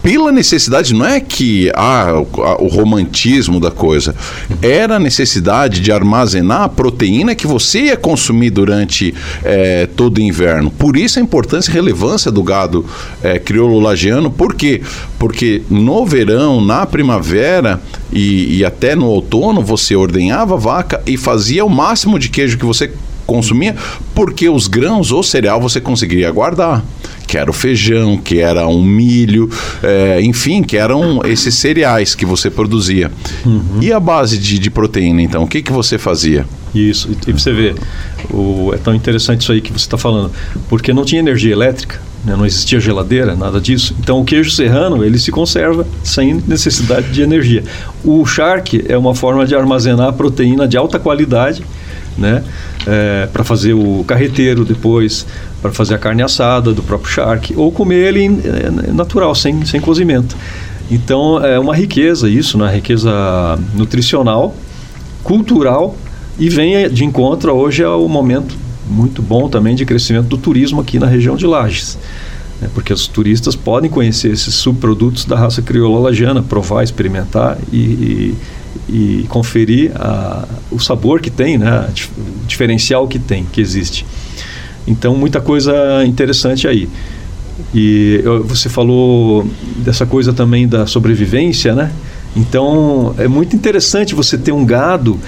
pela 0.02 0.32
necessidade, 0.32 0.94
não 0.94 1.06
é 1.06 1.20
que 1.20 1.72
ah, 1.76 2.24
o, 2.60 2.66
o, 2.66 2.68
romantismo 2.68 3.60
da 3.60 3.70
coisa, 3.70 4.16
era 4.62 4.96
a 4.96 5.00
necessidade 5.00 5.80
de 5.80 5.92
armazenar 5.92 6.64
a 6.64 6.70
proteína 6.70 7.36
que 7.36 7.46
você 7.46 7.84
ia 7.84 7.98
consumir 7.98 8.50
durante 8.50 9.14
é, 9.44 9.88
todo 9.96 10.18
o 10.18 10.22
inverno. 10.22 10.72
Por 10.72 10.98
isso 10.98 11.20
a 11.20 11.22
importância 11.22 11.70
e 11.70 11.74
relevância 11.74 12.32
do 12.32 12.42
gado 12.42 12.86
é, 13.24 13.38
crioulo 13.38 13.80
lagiano, 13.80 14.32
por 14.32 14.56
quê? 14.56 14.82
Porque 15.20 15.62
no 15.70 16.06
verão, 16.06 16.60
na 16.60 16.86
primavera 16.86 17.80
e, 18.12 18.58
e 18.58 18.66
até 18.66 18.96
no 18.96 19.06
outono, 19.06 19.62
você 19.62 19.96
ordenhava 19.96 20.56
a 20.56 20.58
vaca 20.58 21.02
e 21.06 21.16
fazia 21.16 21.64
o 21.64 21.70
máximo 21.70 22.18
de 22.18 22.30
queijo 22.30 22.58
que 22.58 22.66
você 22.66 22.92
consumia, 23.26 23.76
porque 24.16 24.50
os 24.50 24.68
grãos 24.68 25.12
ou 25.12 25.24
cereal 25.24 25.62
você 25.62 25.80
conseguiria 25.80 26.30
guardar 26.32 26.84
que 27.32 27.38
era 27.38 27.50
o 27.50 27.54
feijão, 27.54 28.18
que 28.18 28.40
era 28.40 28.68
um 28.68 28.84
milho, 28.84 29.50
é, 29.82 30.22
enfim, 30.22 30.62
que 30.62 30.76
eram 30.76 31.22
esses 31.24 31.56
cereais 31.56 32.14
que 32.14 32.26
você 32.26 32.50
produzia. 32.50 33.10
Uhum. 33.46 33.80
E 33.80 33.94
a 33.94 34.02
base 34.02 34.38
de, 34.38 34.60
de, 34.60 34.70
proteína, 34.70 35.22
então, 35.22 35.44
o 35.44 35.48
que, 35.48 35.62
que 35.62 35.72
você 35.72 35.98
fazia? 35.98 36.46
Isso, 36.76 37.10
e, 37.26 37.32
você 37.32 37.54
vê, 37.54 37.74
o, 38.30 38.72
é 38.74 38.78
tão 38.78 38.94
interessante 38.94 39.44
isso 39.44 39.52
aí 39.54 39.62
que 39.62 39.72
você 39.72 39.86
está 39.86 39.98
falando, 39.98 40.30
porque 40.68 40.92
não 40.92 41.06
tinha 41.06 41.20
energia 41.20 41.54
elétrica, 41.54 42.02
né, 42.26 42.36
não 42.36 42.46
existia 42.46 42.82
geladeira, 42.82 43.34
nada 43.34 43.62
disso. 43.62 43.96
Então 43.98 44.20
o 44.20 44.26
queijo 44.26 44.52
serrano 44.52 45.02
ele 45.02 45.18
se 45.18 45.32
conserva 45.32 45.88
sem 46.04 46.34
necessidade 46.46 47.14
de 47.14 47.22
energia. 47.22 47.64
O 48.04 48.26
charque 48.26 48.84
é 48.90 48.98
uma 48.98 49.16
forma 49.16 49.48
de 49.48 49.56
armazenar 49.56 50.12
proteína 50.12 50.68
de 50.68 50.76
alta 50.76 51.00
qualidade 51.00 51.64
né? 52.18 52.44
É, 52.88 53.28
para 53.32 53.44
fazer 53.44 53.74
o 53.74 54.04
carreteiro 54.08 54.66
depois, 54.66 55.26
para 55.62 55.72
fazer 55.72 55.94
a 55.94 55.98
carne 56.00 56.24
assada 56.24 56.74
do 56.74 56.82
próprio 56.82 57.12
charque, 57.12 57.54
ou 57.56 57.72
comer 57.72 58.08
ele 58.08 58.26
é, 58.26 58.92
natural, 58.92 59.36
sem, 59.36 59.64
sem 59.66 59.80
cozimento. 59.80 60.36
Então 60.90 61.44
é 61.44 61.60
uma 61.60 61.76
riqueza 61.76 62.28
isso, 62.28 62.58
né? 62.58 62.74
riqueza 62.74 63.12
nutricional, 63.76 64.56
cultural 65.24 65.96
e 66.40 66.50
vem 66.50 66.90
de 66.90 67.06
encontro 67.06 67.54
hoje 67.54 67.84
ao 67.84 68.10
momento 68.10 68.56
muito 68.92 69.22
bom 69.22 69.48
também 69.48 69.74
de 69.74 69.86
crescimento 69.86 70.28
do 70.28 70.38
turismo 70.38 70.82
aqui 70.82 71.00
na 71.00 71.08
região 71.08 71.36
de 71.36 71.48
Lages. 71.48 71.98
Né? 72.60 72.70
Porque 72.74 72.92
os 72.94 73.08
turistas 73.08 73.56
podem 73.56 73.90
conhecer 73.90 74.32
esses 74.32 74.54
subprodutos 74.54 75.26
da 75.26 75.38
raça 75.38 75.62
crioula 75.62 76.00
lagiana, 76.00 76.44
provar, 76.44 76.84
experimentar 76.84 77.58
e, 77.72 77.78
e 77.78 78.36
e 78.90 79.26
conferir 79.30 79.92
a, 79.96 80.48
o 80.72 80.80
sabor 80.80 81.22
que 81.22 81.30
tem, 81.30 81.58
né, 81.58 81.90
o 82.18 82.46
diferencial 82.48 83.08
que 83.08 83.20
tem, 83.20 83.46
que 83.46 83.62
existe. 83.62 84.06
Então, 84.88 85.16
muita 85.16 85.40
coisa 85.40 86.04
interessante 86.06 86.68
aí. 86.68 86.90
E 87.74 88.24
você 88.46 88.68
falou 88.70 89.48
dessa 89.78 90.06
coisa 90.06 90.34
também 90.34 90.68
da 90.68 90.88
sobrevivência, 90.88 91.76
né? 91.76 91.92
Então, 92.36 93.14
é 93.18 93.28
muito 93.28 93.56
interessante 93.56 94.16
você 94.16 94.38
ter 94.38 94.52
um 94.52 94.66
gado 94.66 95.20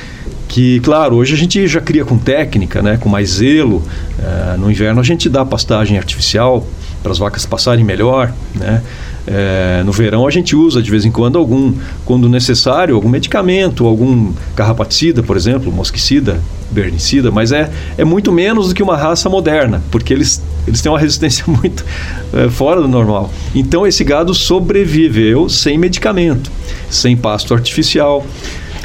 que, 0.48 0.80
claro, 0.82 1.16
hoje 1.16 1.34
a 1.34 1.38
gente 1.38 1.68
já 1.68 1.82
cria 1.82 2.06
com 2.06 2.18
técnica, 2.18 2.82
né, 2.82 2.98
com 2.98 3.10
mais 3.10 3.30
zelo. 3.30 3.84
É, 4.20 4.58
no 4.58 4.70
inverno 4.72 5.00
a 5.00 5.04
gente 5.04 5.30
dá 5.30 5.46
pastagem 5.46 5.98
artificial 5.98 6.66
para 7.02 7.12
as 7.12 7.18
vacas 7.18 7.46
passarem 7.46 7.84
melhor, 7.84 8.34
né? 8.56 8.82
É, 9.26 9.82
no 9.86 9.92
verão 9.92 10.28
a 10.28 10.32
gente 10.32 10.56
usa 10.56 10.82
de 10.82 10.92
vez 10.92 11.06
em 11.06 11.12
quando 11.12 11.38
algum, 11.38 11.74
quando 12.06 12.28
necessário, 12.28 12.96
algum 12.96 13.08
medicamento, 13.08 13.86
algum 13.88 14.34
carrapaticida, 14.56 15.24
por 15.24 15.38
exemplo, 15.38 15.72
mosquicida, 15.72 16.42
bernicida, 16.70 17.32
mas 17.32 17.52
é, 17.52 17.72
é 17.98 18.04
muito 18.04 18.32
menos 18.32 18.70
do 18.70 18.76
que 18.76 18.84
uma 18.84 18.98
raça 18.98 19.30
moderna, 19.30 19.82
porque 19.92 20.14
eles, 20.14 20.42
eles 20.68 20.82
têm 20.82 20.92
uma 20.92 21.00
resistência 21.00 21.46
muito 21.48 21.86
é, 22.34 22.50
fora 22.50 22.82
do 22.82 22.88
normal. 22.88 23.32
Então 23.56 23.88
esse 23.88 24.04
gado 24.04 24.34
sobreviveu 24.34 25.48
sem 25.48 25.78
medicamento, 25.78 26.52
sem 26.90 27.16
pasto 27.16 27.54
artificial. 27.54 28.26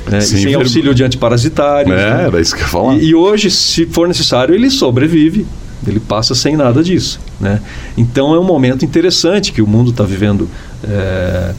Né, 0.09 0.23
sem 0.23 0.55
auxílio 0.55 0.95
de 0.95 1.05
antiparasitários. 1.05 1.95
É, 1.95 2.15
né? 2.15 2.25
era 2.29 2.41
isso 2.41 2.55
que 2.55 2.63
eu 2.63 2.65
ia 2.65 2.71
falar. 2.71 2.97
E, 2.97 3.09
e 3.09 3.15
hoje, 3.15 3.51
se 3.51 3.85
for 3.85 4.09
necessário, 4.09 4.55
ele 4.55 4.71
sobrevive 4.71 5.47
ele 5.87 6.01
passa 6.01 6.35
sem 6.35 6.57
nada 6.57 6.83
disso. 6.83 7.21
Né? 7.41 7.61
Então 7.97 8.35
é 8.35 8.39
um 8.39 8.45
momento 8.45 8.85
interessante 8.85 9.53
que 9.53 9.63
o 9.63 9.67
mundo 9.67 9.91
está 9.91 10.05
vivendo 10.05 10.49
é, 10.85 11.55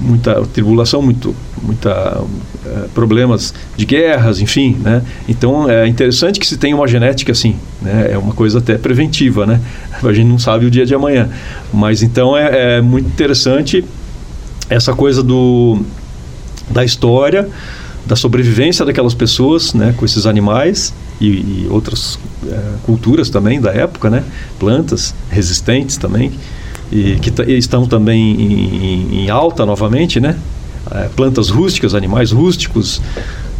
muita 0.00 0.42
tribulação, 0.46 1.02
muito, 1.02 1.34
muita 1.62 2.22
é, 2.64 2.88
problemas 2.94 3.54
de 3.76 3.84
guerras, 3.84 4.40
enfim, 4.40 4.76
né? 4.80 5.02
Então 5.28 5.70
é 5.70 5.86
interessante 5.86 6.38
que 6.38 6.46
se 6.46 6.56
tenha 6.56 6.74
uma 6.74 6.86
genética 6.86 7.32
assim, 7.32 7.56
né? 7.80 8.08
É 8.12 8.18
uma 8.18 8.32
coisa 8.32 8.58
até 8.58 8.76
preventiva, 8.76 9.46
né? 9.46 9.60
A 10.02 10.12
gente 10.12 10.26
não 10.26 10.38
sabe 10.38 10.66
o 10.66 10.70
dia 10.70 10.86
de 10.86 10.94
amanhã, 10.94 11.28
mas 11.72 12.02
então 12.02 12.36
é, 12.36 12.76
é 12.76 12.80
muito 12.80 13.06
interessante 13.06 13.84
essa 14.68 14.94
coisa 14.94 15.22
do 15.22 15.80
da 16.70 16.84
história, 16.84 17.48
da 18.06 18.16
sobrevivência 18.16 18.84
daquelas 18.84 19.14
pessoas, 19.14 19.74
né? 19.74 19.94
Com 19.96 20.04
esses 20.04 20.26
animais 20.26 20.92
e, 21.20 21.26
e 21.26 21.66
outras 21.70 22.18
é, 22.46 22.60
culturas 22.84 23.30
também 23.30 23.60
da 23.60 23.70
época, 23.70 24.10
né? 24.10 24.24
Plantas 24.58 25.14
resistentes 25.30 25.96
também 25.96 26.32
e 26.90 27.18
que 27.20 27.32
estão 27.52 27.86
também 27.86 28.20
em, 28.40 29.24
em, 29.24 29.30
alta 29.30 29.64
novamente, 29.64 30.20
né? 30.20 30.36
É, 30.90 31.08
plantas 31.16 31.48
rústicas, 31.48 31.94
animais 31.94 32.32
rústicos 32.32 33.00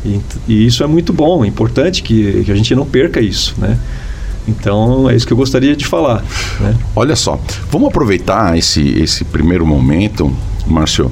e, 0.04 0.20
e, 0.48 0.66
isso 0.66 0.82
é 0.82 0.86
muito 0.86 1.12
bom, 1.12 1.44
é 1.44 1.48
importante 1.48 2.02
que, 2.02 2.42
que 2.44 2.50
a 2.50 2.54
gente 2.54 2.74
não 2.74 2.84
perca 2.84 3.20
isso, 3.20 3.54
né? 3.58 3.78
Então 4.46 5.08
é 5.08 5.14
isso 5.14 5.26
que 5.26 5.32
eu 5.32 5.36
gostaria 5.36 5.76
de 5.76 5.86
falar. 5.86 6.22
Né? 6.60 6.76
Olha 6.96 7.14
só, 7.14 7.40
vamos 7.70 7.88
aproveitar 7.88 8.58
esse, 8.58 8.80
esse 8.98 9.24
primeiro 9.24 9.64
momento, 9.64 10.34
Márcio, 10.66 11.10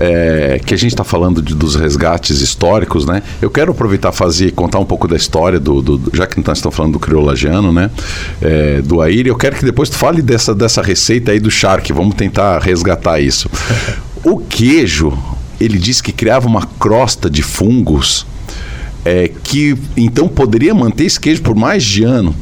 é, 0.00 0.58
que 0.64 0.72
a 0.72 0.76
gente 0.78 0.92
está 0.92 1.04
falando 1.04 1.42
de, 1.42 1.54
dos 1.54 1.76
resgates 1.76 2.40
históricos, 2.40 3.04
né? 3.04 3.22
Eu 3.42 3.50
quero 3.50 3.72
aproveitar 3.72 4.10
fazer 4.12 4.50
contar 4.52 4.78
um 4.78 4.84
pouco 4.84 5.06
da 5.06 5.14
história 5.14 5.60
do, 5.60 5.82
do 5.82 6.16
já 6.16 6.26
que 6.26 6.38
nós 6.44 6.56
estamos 6.56 6.74
falando 6.74 6.94
do 6.94 6.98
criolagiano, 6.98 7.70
né? 7.70 7.90
É, 8.40 8.80
do 8.80 9.02
Aire, 9.02 9.28
eu 9.28 9.36
quero 9.36 9.56
que 9.56 9.64
depois 9.64 9.90
tu 9.90 9.96
fale 9.96 10.22
dessa 10.22 10.54
dessa 10.54 10.80
receita 10.80 11.32
aí 11.32 11.38
do 11.38 11.50
Shark. 11.50 11.92
Vamos 11.92 12.14
tentar 12.14 12.58
resgatar 12.60 13.20
isso. 13.20 13.50
o 14.24 14.38
queijo, 14.38 15.12
ele 15.60 15.76
disse 15.76 16.02
que 16.02 16.12
criava 16.12 16.48
uma 16.48 16.66
crosta 16.78 17.28
de 17.28 17.42
fungos 17.42 18.26
é, 19.04 19.30
que 19.42 19.76
então 19.96 20.28
poderia 20.28 20.74
manter 20.74 21.04
esse 21.04 21.18
queijo 21.18 21.42
por 21.42 21.54
mais 21.54 21.84
de 21.84 22.04
ano. 22.04 22.34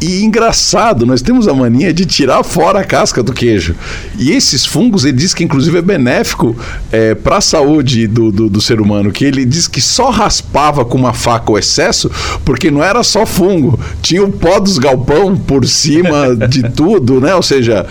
E 0.00 0.24
engraçado, 0.24 1.04
nós 1.04 1.20
temos 1.20 1.46
a 1.46 1.52
mania 1.52 1.92
de 1.92 2.06
tirar 2.06 2.42
fora 2.42 2.80
a 2.80 2.84
casca 2.84 3.22
do 3.22 3.32
queijo. 3.32 3.74
E 4.18 4.30
esses 4.30 4.64
fungos, 4.64 5.04
ele 5.04 5.18
diz 5.18 5.34
que 5.34 5.44
inclusive 5.44 5.78
é 5.78 5.82
benéfico 5.82 6.56
é, 6.90 7.14
para 7.14 7.36
a 7.36 7.40
saúde 7.40 8.06
do, 8.06 8.32
do, 8.32 8.48
do, 8.48 8.60
ser 8.60 8.80
humano, 8.80 9.12
que 9.12 9.24
ele 9.24 9.44
diz 9.44 9.68
que 9.68 9.80
só 9.80 10.10
raspava 10.10 10.84
com 10.84 10.96
uma 10.96 11.12
faca 11.12 11.52
o 11.52 11.58
excesso, 11.58 12.10
porque 12.44 12.70
não 12.70 12.82
era 12.82 13.02
só 13.02 13.26
fungo, 13.26 13.78
tinha 14.00 14.24
o 14.24 14.32
pó 14.32 14.58
dos 14.58 14.78
galpão 14.78 15.36
por 15.36 15.66
cima 15.66 16.34
de 16.48 16.70
tudo, 16.70 17.20
né? 17.20 17.34
Ou 17.34 17.42
seja, 17.42 17.86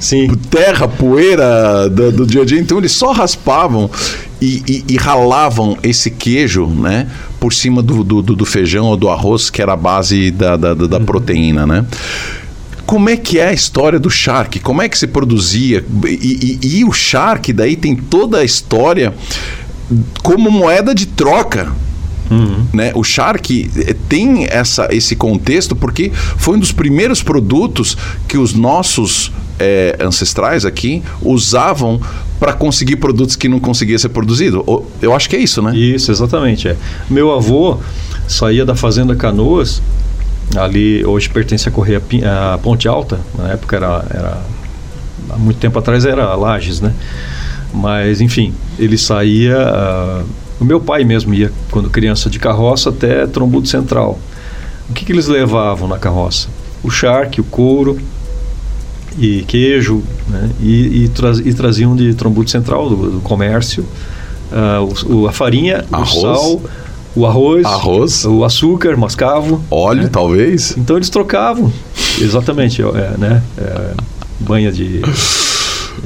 Sim. 0.00 0.28
terra, 0.50 0.86
poeira 0.86 1.88
do, 1.88 2.12
do 2.12 2.26
dia 2.26 2.42
a 2.42 2.44
dia. 2.44 2.60
Então 2.60 2.78
eles 2.78 2.92
só 2.92 3.10
raspavam 3.12 3.90
e, 4.44 4.62
e, 4.68 4.84
e 4.94 4.96
ralavam 4.96 5.78
esse 5.82 6.10
queijo, 6.10 6.66
né? 6.66 7.08
Por 7.40 7.52
cima 7.52 7.82
do, 7.82 8.04
do, 8.04 8.22
do, 8.22 8.44
feijão 8.44 8.86
ou 8.86 8.96
do 8.96 9.08
arroz, 9.08 9.50
que 9.50 9.60
era 9.60 9.72
a 9.72 9.76
base 9.76 10.30
da, 10.30 10.56
da, 10.56 10.74
da 10.74 10.98
uhum. 10.98 11.04
proteína, 11.04 11.23
né? 11.66 11.84
como 12.86 13.08
é 13.08 13.16
que 13.16 13.38
é 13.38 13.48
a 13.48 13.52
história 13.52 13.98
do 13.98 14.10
Shark? 14.10 14.60
Como 14.60 14.82
é 14.82 14.88
que 14.88 14.98
se 14.98 15.06
produzia? 15.06 15.84
E, 16.06 16.58
e, 16.62 16.78
e 16.78 16.84
o 16.84 16.92
Shark 16.92 17.52
daí 17.52 17.76
tem 17.76 17.96
toda 17.96 18.38
a 18.38 18.44
história 18.44 19.12
como 20.22 20.50
moeda 20.50 20.94
de 20.94 21.06
troca. 21.06 21.72
Uhum. 22.30 22.66
Né? 22.72 22.92
O 22.94 23.04
Shark 23.04 23.70
eh, 23.76 23.94
tem 24.08 24.46
essa, 24.48 24.88
esse 24.90 25.14
contexto 25.14 25.76
porque 25.76 26.10
foi 26.36 26.56
um 26.56 26.58
dos 26.58 26.72
primeiros 26.72 27.22
produtos 27.22 27.96
que 28.26 28.38
os 28.38 28.54
nossos 28.54 29.30
é, 29.58 29.96
ancestrais 30.00 30.64
aqui 30.64 31.02
usavam 31.22 32.00
para 32.40 32.52
conseguir 32.52 32.96
produtos 32.96 33.36
que 33.36 33.48
não 33.48 33.60
conseguia 33.60 33.98
ser 33.98 34.08
produzido. 34.08 34.64
Eu 35.00 35.14
acho 35.14 35.28
que 35.28 35.36
é 35.36 35.38
isso, 35.38 35.62
né? 35.62 35.76
Isso, 35.76 36.10
exatamente. 36.10 36.68
É. 36.68 36.76
Meu 37.08 37.32
avô 37.32 37.78
saía 38.26 38.64
da 38.64 38.74
fazenda 38.74 39.14
Canoas, 39.14 39.80
ali 40.56 41.04
hoje 41.04 41.28
pertence 41.28 41.68
a 41.68 41.72
Correia 41.72 42.02
a 42.52 42.58
Ponte 42.58 42.86
Alta, 42.86 43.18
na 43.36 43.50
época 43.50 43.76
era, 43.76 44.04
era 44.10 44.42
há 45.30 45.36
muito 45.36 45.58
tempo 45.58 45.78
atrás 45.78 46.04
era 46.04 46.34
Lages, 46.34 46.80
né? 46.80 46.92
Mas 47.72 48.20
enfim, 48.20 48.54
ele 48.78 48.96
saía 48.96 49.58
uh, 49.58 50.24
o 50.60 50.64
meu 50.64 50.80
pai 50.80 51.04
mesmo 51.04 51.34
ia, 51.34 51.50
quando 51.70 51.90
criança, 51.90 52.30
de 52.30 52.38
carroça 52.38 52.90
até 52.90 53.26
Trombudo 53.26 53.66
Central. 53.66 54.18
O 54.88 54.92
que, 54.92 55.04
que 55.04 55.12
eles 55.12 55.26
levavam 55.26 55.88
na 55.88 55.98
carroça? 55.98 56.48
O 56.82 56.90
charque, 56.90 57.40
o 57.40 57.44
couro 57.44 57.98
e 59.18 59.42
queijo, 59.42 60.02
né? 60.28 60.50
e, 60.60 61.04
e, 61.04 61.08
tra 61.08 61.32
e, 61.32 61.52
traziam 61.54 61.96
de 61.96 62.14
Trombudo 62.14 62.50
Central, 62.50 62.88
do, 62.88 63.10
do 63.12 63.20
comércio, 63.20 63.84
uh, 64.52 65.12
o, 65.12 65.28
a 65.28 65.32
farinha, 65.32 65.84
arroz. 65.90 66.14
o 66.14 66.20
sal, 66.20 66.62
o 67.16 67.26
arroz, 67.26 67.64
arroz, 67.64 68.24
o 68.24 68.44
açúcar, 68.44 68.96
mascavo. 68.96 69.62
Óleo, 69.70 70.04
né? 70.04 70.08
talvez? 70.10 70.76
Então 70.76 70.96
eles 70.96 71.08
trocavam. 71.08 71.72
Exatamente, 72.20 72.82
é, 72.82 73.16
né? 73.18 73.42
É, 73.56 73.90
banha 74.40 74.72
de 74.72 75.00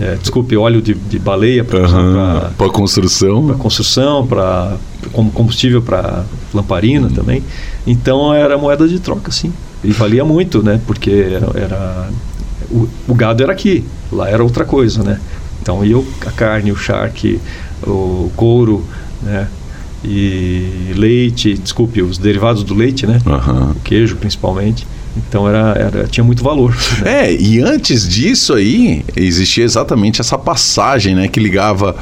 é, 0.00 0.14
desculpe, 0.14 0.56
óleo 0.56 0.80
de, 0.80 0.94
de 0.94 1.18
baleia 1.18 1.64
para 1.64 1.80
uhum, 1.80 2.68
construção. 2.70 3.46
Para 3.46 3.56
construção, 3.56 4.26
para 4.26 4.76
como 5.12 5.30
combustível 5.30 5.82
para 5.82 6.24
lamparina 6.52 7.08
uhum. 7.08 7.14
também. 7.14 7.42
Então 7.86 8.32
era 8.32 8.56
moeda 8.58 8.86
de 8.86 9.00
troca, 9.00 9.30
sim. 9.32 9.52
E 9.82 9.90
valia 9.92 10.24
muito, 10.24 10.62
né? 10.62 10.80
Porque 10.86 11.10
era, 11.10 11.50
era 11.58 12.10
o, 12.70 12.88
o, 13.08 13.14
gado 13.14 13.42
era 13.42 13.52
aqui, 13.52 13.84
lá 14.12 14.28
era 14.28 14.42
outra 14.42 14.64
coisa, 14.64 15.02
né? 15.02 15.20
Então 15.62 15.84
ia 15.84 16.02
a 16.26 16.30
carne, 16.30 16.70
o 16.70 16.76
charque, 16.76 17.40
o 17.86 18.30
couro, 18.36 18.84
né? 19.22 19.48
E 20.04 20.92
leite, 20.94 21.54
desculpe, 21.54 22.00
os 22.02 22.18
derivados 22.18 22.62
do 22.62 22.74
leite, 22.74 23.06
né? 23.06 23.20
Uhum. 23.26 23.72
O 23.72 23.74
queijo 23.82 24.16
principalmente. 24.16 24.86
Então 25.16 25.48
era, 25.48 25.72
era, 25.76 26.06
tinha 26.06 26.22
muito 26.22 26.42
valor. 26.42 26.76
Né? 27.00 27.26
É, 27.28 27.34
e 27.34 27.60
antes 27.60 28.08
disso 28.08 28.54
aí, 28.54 29.04
existia 29.16 29.64
exatamente 29.64 30.20
essa 30.20 30.38
passagem 30.38 31.14
né, 31.14 31.26
que 31.26 31.40
ligava 31.40 31.96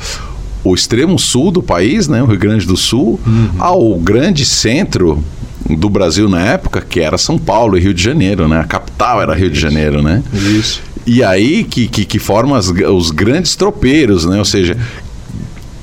o 0.62 0.74
extremo 0.74 1.18
sul 1.18 1.50
do 1.50 1.62
país, 1.62 2.08
né, 2.08 2.22
o 2.22 2.26
Rio 2.26 2.38
Grande 2.38 2.66
do 2.66 2.76
Sul, 2.76 3.20
uhum. 3.24 3.50
ao 3.58 3.94
grande 3.94 4.44
centro 4.44 5.22
do 5.70 5.88
Brasil 5.88 6.28
na 6.28 6.40
época, 6.40 6.80
que 6.80 7.00
era 7.00 7.16
São 7.16 7.38
Paulo 7.38 7.76
e 7.76 7.80
Rio 7.80 7.94
de 7.94 8.02
Janeiro, 8.02 8.46
né? 8.46 8.60
A 8.60 8.64
capital 8.64 9.20
era 9.20 9.34
Rio 9.34 9.50
de 9.50 9.58
Janeiro, 9.58 10.02
né? 10.02 10.22
Isso. 10.32 10.80
E 11.04 11.22
aí 11.24 11.64
que, 11.64 11.88
que, 11.88 12.04
que 12.04 12.18
forma 12.18 12.56
as, 12.56 12.68
os 12.68 13.10
grandes 13.10 13.56
tropeiros, 13.56 14.24
né? 14.26 14.38
Ou 14.38 14.44
seja, 14.44 14.76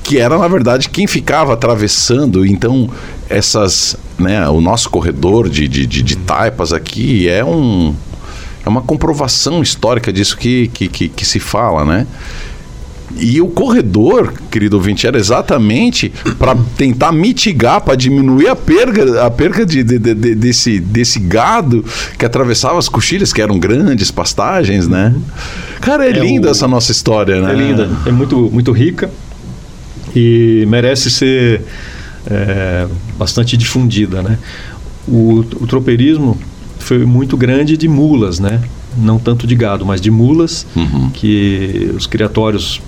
que 0.04 0.18
era 0.18 0.38
na 0.38 0.46
verdade 0.46 0.88
quem 0.88 1.06
ficava 1.06 1.54
atravessando. 1.54 2.46
Então 2.46 2.88
essas, 3.28 3.96
né, 4.18 4.46
o 4.48 4.60
nosso 4.60 4.90
corredor 4.90 5.48
de, 5.48 5.66
de, 5.66 5.86
de, 5.86 6.02
de 6.02 6.16
taipas 6.16 6.72
aqui 6.72 7.28
é 7.28 7.44
um 7.44 7.94
é 8.64 8.68
uma 8.68 8.80
comprovação 8.80 9.62
histórica 9.62 10.12
disso 10.12 10.36
que, 10.38 10.68
que, 10.68 10.88
que, 10.88 11.08
que 11.08 11.26
se 11.26 11.38
fala, 11.38 11.84
né? 11.84 12.06
E 13.16 13.40
o 13.40 13.46
corredor, 13.46 14.32
querido 14.50 14.76
ouvinte, 14.76 15.06
era 15.06 15.18
exatamente 15.18 16.12
para 16.38 16.56
tentar 16.76 17.12
mitigar, 17.12 17.82
para 17.82 17.94
diminuir 17.94 18.48
a 18.48 18.56
perda, 18.56 19.24
a 19.24 19.30
perca 19.30 19.64
de, 19.64 19.84
de, 19.84 19.98
de, 19.98 20.34
desse, 20.34 20.80
desse 20.80 21.20
gado 21.20 21.84
que 22.18 22.24
atravessava 22.24 22.78
as 22.78 22.88
coxilhas, 22.88 23.32
que 23.32 23.40
eram 23.40 23.58
grandes 23.58 24.10
pastagens, 24.10 24.88
né? 24.88 25.14
Cara, 25.80 26.06
é, 26.06 26.08
é 26.08 26.12
linda 26.12 26.48
o... 26.48 26.50
essa 26.50 26.66
nossa 26.66 26.90
história, 26.90 27.40
né? 27.40 27.52
É 27.52 27.54
linda, 27.54 27.90
é 28.06 28.10
muito, 28.10 28.50
muito 28.50 28.72
rica 28.72 29.10
e 30.14 30.64
merece 30.68 31.10
ser 31.10 31.62
é, 32.26 32.86
bastante 33.18 33.56
difundida, 33.56 34.22
né? 34.22 34.38
O, 35.06 35.40
o 35.60 35.66
tropeirismo 35.66 36.38
foi 36.78 37.04
muito 37.04 37.36
grande 37.36 37.76
de 37.76 37.88
mulas, 37.88 38.38
né? 38.38 38.62
Não 38.96 39.18
tanto 39.18 39.46
de 39.46 39.54
gado, 39.54 39.84
mas 39.84 40.00
de 40.00 40.10
mulas, 40.10 40.66
uhum. 40.76 41.10
que 41.10 41.90
os 41.96 42.06
criatórios 42.06 42.80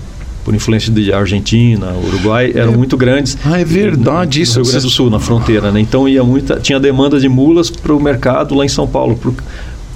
por 0.47 0.55
influência 0.55 0.93
de 0.93 1.11
Argentina, 1.11 1.91
Uruguai, 1.91 2.53
eram 2.55 2.71
é. 2.71 2.77
muito 2.77 2.95
grandes. 2.95 3.37
Ah, 3.43 3.59
é 3.59 3.65
verdade 3.65 4.39
no, 4.39 4.43
isso. 4.43 4.59
No 4.59 4.63
Rio 4.63 4.71
Grande 4.71 4.85
do 4.85 4.89
Sul, 4.89 5.09
na 5.09 5.19
fronteira, 5.19 5.73
né? 5.73 5.81
Então 5.81 6.07
ia 6.07 6.23
muita, 6.23 6.57
tinha 6.57 6.79
demanda 6.79 7.19
de 7.19 7.27
mulas 7.27 7.69
para 7.69 7.93
o 7.93 8.01
mercado 8.01 8.55
lá 8.55 8.63
em 8.63 8.69
São 8.69 8.87
Paulo, 8.87 9.19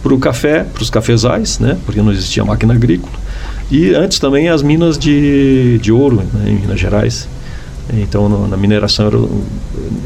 para 0.04 0.14
o 0.14 0.20
café, 0.20 0.66
para 0.66 0.84
os 0.84 0.90
cafezais, 0.90 1.58
né? 1.58 1.78
Porque 1.86 2.02
não 2.02 2.12
existia 2.12 2.44
máquina 2.44 2.74
agrícola. 2.74 3.14
E 3.72 3.96
antes 3.96 4.20
também 4.20 4.50
as 4.50 4.62
minas 4.62 4.98
de, 4.98 5.80
de 5.80 5.92
ouro 5.92 6.18
né? 6.18 6.52
em 6.52 6.56
Minas 6.56 6.80
Gerais. 6.80 7.28
Então, 7.94 8.30
no, 8.30 8.48
na 8.48 8.56
mineração 8.56 9.10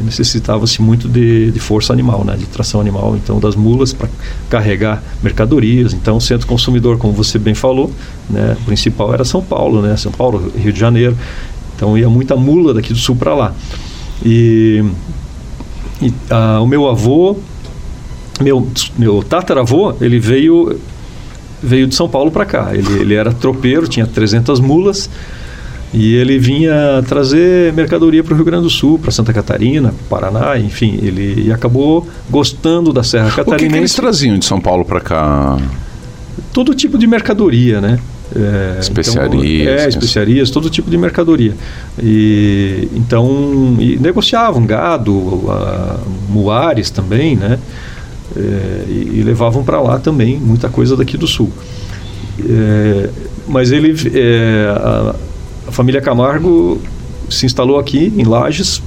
necessitava-se 0.04 0.82
muito 0.82 1.08
de, 1.08 1.51
de, 1.51 1.60
força 1.60 1.91
animal, 1.91 2.23
né, 2.23 2.36
de 2.36 2.45
tração 2.45 2.80
animal, 2.80 3.15
então 3.15 3.39
das 3.39 3.56
mulas 3.56 3.93
para 3.93 4.08
carregar 4.49 5.04
mercadorias. 5.21 5.93
Então, 5.93 6.19
centro 6.19 6.47
consumidor, 6.47 6.97
como 6.97 7.13
você 7.13 7.38
bem 7.38 7.54
falou, 7.54 7.91
né, 8.30 8.56
o 8.60 8.65
principal 8.65 9.13
era 9.13 9.23
São 9.25 9.41
Paulo, 9.41 9.82
né, 9.82 9.95
São 9.97 10.12
Paulo, 10.12 10.51
Rio 10.56 10.73
de 10.73 10.80
Janeiro. 10.80 11.17
Então, 11.75 11.97
ia 11.97 12.10
muita 12.10 12.36
mula 12.36 12.73
daqui 12.73 12.93
do 12.93 12.99
sul 12.99 13.15
para 13.15 13.36
lá. 13.36 13.54
E, 14.23 14.84
e 16.01 16.13
a, 16.30 16.62
o 16.62 16.67
meu 16.67 16.88
avô, 16.88 17.38
meu, 18.41 18.67
meu 18.97 19.21
tataravô, 19.21 19.93
ele 20.01 20.19
veio 20.19 20.80
veio 21.65 21.88
de 21.88 21.95
São 21.95 22.08
Paulo 22.08 22.32
para 22.32 22.45
cá. 22.45 22.69
Ele, 22.73 23.01
ele 23.01 23.13
era 23.13 23.34
tropeiro, 23.34 23.88
tinha 23.88 24.06
300 24.06 24.60
mulas 24.60 25.10
e 25.93 26.13
ele 26.15 26.38
vinha 26.38 27.01
trazer 27.08 27.71
mercadoria 27.71 28.21
para 28.21 28.34
o 28.34 28.36
Rio 28.36 28.43
Grande 28.43 28.63
do 28.63 28.69
Sul, 28.69 28.99
para 28.99 29.12
Santa 29.12 29.32
Catarina, 29.32 29.93
Paraná, 30.10 30.60
enfim. 30.60 30.99
Ele 31.01 31.51
acabou 31.54 32.06
gostando 32.30 32.91
da 32.91 33.01
Serra 33.01 33.30
Catarinense. 33.30 33.56
O 33.56 33.67
que, 33.67 33.73
que 33.73 33.80
eles 33.80 33.93
traziam 33.93 34.38
de 34.38 34.43
São 34.43 34.60
Paulo 34.60 34.84
para 34.84 34.99
cá? 34.99 35.58
Todo 36.51 36.73
tipo 36.73 36.97
de 36.97 37.08
mercadoria, 37.08 37.80
né? 37.80 37.99
É, 38.36 38.80
especiarias. 38.82 39.62
Então, 39.62 39.73
é, 39.73 39.88
especiarias, 39.88 40.49
todo 40.49 40.69
tipo 40.69 40.89
de 40.89 40.97
mercadoria. 40.97 41.54
E, 42.01 42.89
então, 42.93 43.78
e 43.80 43.97
negociavam 43.97 44.65
gado, 44.65 45.45
a, 45.49 45.99
muares 46.28 46.89
também, 46.89 47.38
né? 47.38 47.58
É, 48.36 48.86
e, 48.89 49.19
e, 49.19 49.24
levavam 49.24 49.63
para 49.63 49.80
lá 49.80 49.98
também 49.98 50.38
muita 50.38 50.67
coisa 50.67 50.98
daqui 50.98 51.15
do 51.17 51.26
sul. 51.26 51.52
É, 52.39 53.10
mas 53.48 53.71
ele, 53.71 53.95
é, 54.13 54.67
a, 54.69 55.15
a 55.67 55.71
família 55.71 56.02
Camargo 56.02 56.82
se 57.30 57.45
instalou 57.45 57.80
aqui 57.80 58.12
em 58.15 58.24
Lages 58.24 58.82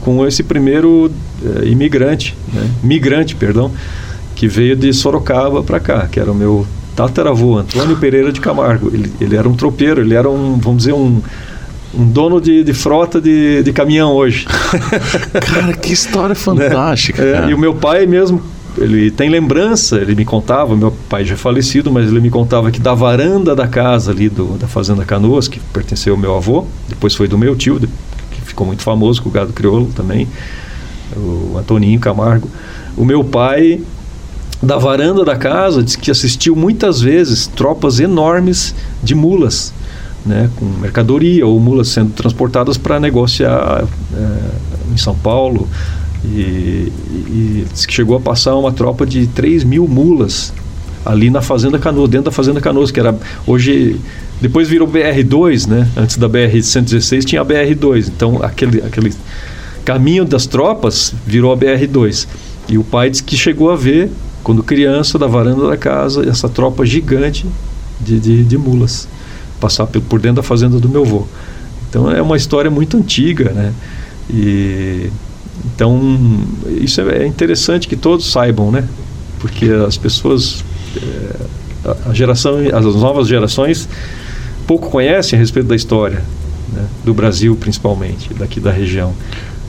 com 0.00 0.26
esse 0.26 0.42
primeiro 0.42 1.10
é, 1.44 1.66
imigrante, 1.66 2.36
né? 2.52 2.70
migrante, 2.82 3.34
perdão, 3.34 3.70
que 4.34 4.48
veio 4.48 4.76
de 4.76 4.92
Sorocaba 4.92 5.62
para 5.62 5.78
cá, 5.78 6.08
que 6.10 6.18
era 6.18 6.30
o 6.30 6.34
meu 6.34 6.66
tataravô, 6.96 7.58
Antônio 7.58 7.96
Pereira 7.96 8.32
de 8.32 8.40
Camargo. 8.40 8.90
Ele, 8.92 9.12
ele 9.20 9.36
era 9.36 9.48
um 9.48 9.54
tropeiro, 9.54 10.00
ele 10.00 10.14
era 10.14 10.28
um, 10.28 10.58
vamos 10.58 10.78
dizer, 10.78 10.92
um, 10.92 11.20
um 11.94 12.04
dono 12.04 12.40
de, 12.40 12.64
de 12.64 12.72
frota 12.72 13.20
de, 13.20 13.62
de 13.62 13.72
caminhão 13.72 14.12
hoje. 14.12 14.46
cara, 15.40 15.72
que 15.74 15.92
história 15.92 16.34
fantástica. 16.34 17.22
É, 17.22 17.50
e 17.50 17.54
o 17.54 17.58
meu 17.58 17.74
pai 17.74 18.06
mesmo 18.06 18.42
ele 18.78 19.10
tem 19.10 19.28
lembrança, 19.28 19.96
ele 19.96 20.14
me 20.14 20.24
contava, 20.24 20.74
meu 20.76 20.92
pai 21.08 21.24
já 21.24 21.34
é 21.34 21.36
falecido, 21.36 21.90
mas 21.90 22.08
ele 22.08 22.20
me 22.20 22.30
contava 22.30 22.70
que 22.70 22.80
da 22.80 22.94
varanda 22.94 23.54
da 23.54 23.66
casa 23.68 24.10
ali 24.10 24.28
do, 24.28 24.56
da 24.56 24.66
Fazenda 24.66 25.04
Canoas, 25.04 25.48
que 25.48 25.60
pertenceu 25.60 26.14
ao 26.14 26.20
meu 26.20 26.34
avô, 26.34 26.66
depois 26.88 27.14
foi 27.14 27.28
do 27.28 27.36
meu 27.36 27.54
tio, 27.54 27.78
que 27.78 28.40
ficou 28.40 28.66
muito 28.66 28.82
famoso 28.82 29.22
com 29.22 29.28
o 29.28 29.32
gado 29.32 29.52
crioulo 29.52 29.90
também, 29.94 30.26
o 31.14 31.56
Antoninho 31.58 32.00
Camargo. 32.00 32.48
O 32.96 33.04
meu 33.04 33.22
pai, 33.22 33.82
da 34.62 34.78
varanda 34.78 35.24
da 35.24 35.36
casa, 35.36 35.82
disse 35.82 35.98
que 35.98 36.10
assistiu 36.10 36.56
muitas 36.56 37.00
vezes 37.00 37.46
tropas 37.46 38.00
enormes 38.00 38.74
de 39.02 39.14
mulas, 39.14 39.74
né, 40.24 40.50
com 40.56 40.64
mercadoria 40.64 41.46
ou 41.46 41.58
mulas 41.58 41.88
sendo 41.88 42.12
transportadas 42.12 42.76
para 42.76 43.00
negociar 43.00 43.84
é, 44.14 44.92
em 44.92 44.96
São 44.96 45.14
Paulo, 45.14 45.68
e, 46.24 46.92
e, 47.10 47.66
que 47.86 47.92
chegou 47.92 48.16
a 48.16 48.20
passar 48.20 48.54
uma 48.54 48.72
tropa 48.72 49.04
de 49.04 49.26
3 49.26 49.64
mil 49.64 49.88
mulas 49.88 50.52
ali 51.04 51.30
na 51.30 51.42
Fazenda 51.42 51.78
Canoas, 51.78 52.08
dentro 52.08 52.26
da 52.26 52.30
Fazenda 52.30 52.60
Canoas, 52.60 52.90
que 52.90 53.00
era 53.00 53.16
hoje. 53.46 54.00
Depois 54.40 54.68
virou 54.68 54.88
BR2, 54.88 55.68
né? 55.68 55.88
Antes 55.96 56.16
da 56.16 56.28
BR-116 56.28 57.24
tinha 57.24 57.40
a 57.40 57.44
BR2. 57.44 58.08
Então 58.08 58.42
aquele, 58.42 58.80
aquele 58.82 59.12
caminho 59.84 60.24
das 60.24 60.46
tropas 60.46 61.14
virou 61.26 61.52
a 61.52 61.56
BR2. 61.56 62.26
E 62.68 62.78
o 62.78 62.84
pai 62.84 63.10
disse 63.10 63.22
que 63.22 63.36
chegou 63.36 63.70
a 63.70 63.76
ver 63.76 64.10
quando 64.42 64.62
criança, 64.62 65.18
da 65.18 65.26
varanda 65.26 65.68
da 65.68 65.76
casa, 65.76 66.28
essa 66.28 66.48
tropa 66.48 66.84
gigante 66.84 67.46
de, 68.00 68.18
de, 68.18 68.44
de 68.44 68.58
mulas 68.58 69.08
passar 69.62 69.86
por 69.86 70.18
dentro 70.18 70.36
da 70.36 70.42
fazenda 70.42 70.80
do 70.80 70.88
meu 70.88 71.02
avô. 71.02 71.24
Então 71.88 72.10
é 72.10 72.20
uma 72.20 72.36
história 72.36 72.68
muito 72.68 72.96
antiga, 72.96 73.52
né? 73.52 73.72
E 74.28 75.08
então 75.64 76.00
isso 76.66 77.00
é 77.02 77.24
interessante 77.24 77.86
que 77.86 77.94
todos 77.94 78.32
saibam, 78.32 78.72
né? 78.72 78.84
Porque 79.38 79.66
as 79.66 79.96
pessoas, 79.96 80.64
é, 80.96 81.90
a 82.10 82.12
geração, 82.12 82.56
as 82.72 82.84
novas 82.96 83.28
gerações 83.28 83.88
pouco 84.66 84.90
conhecem 84.90 85.36
a 85.36 85.40
respeito 85.40 85.68
da 85.68 85.76
história 85.76 86.22
né? 86.72 86.84
do 87.04 87.14
Brasil, 87.14 87.54
principalmente 87.54 88.34
daqui 88.34 88.58
da 88.58 88.72
região, 88.72 89.14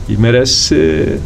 e 0.10 0.18
merece 0.18 0.54
ser 0.54 1.20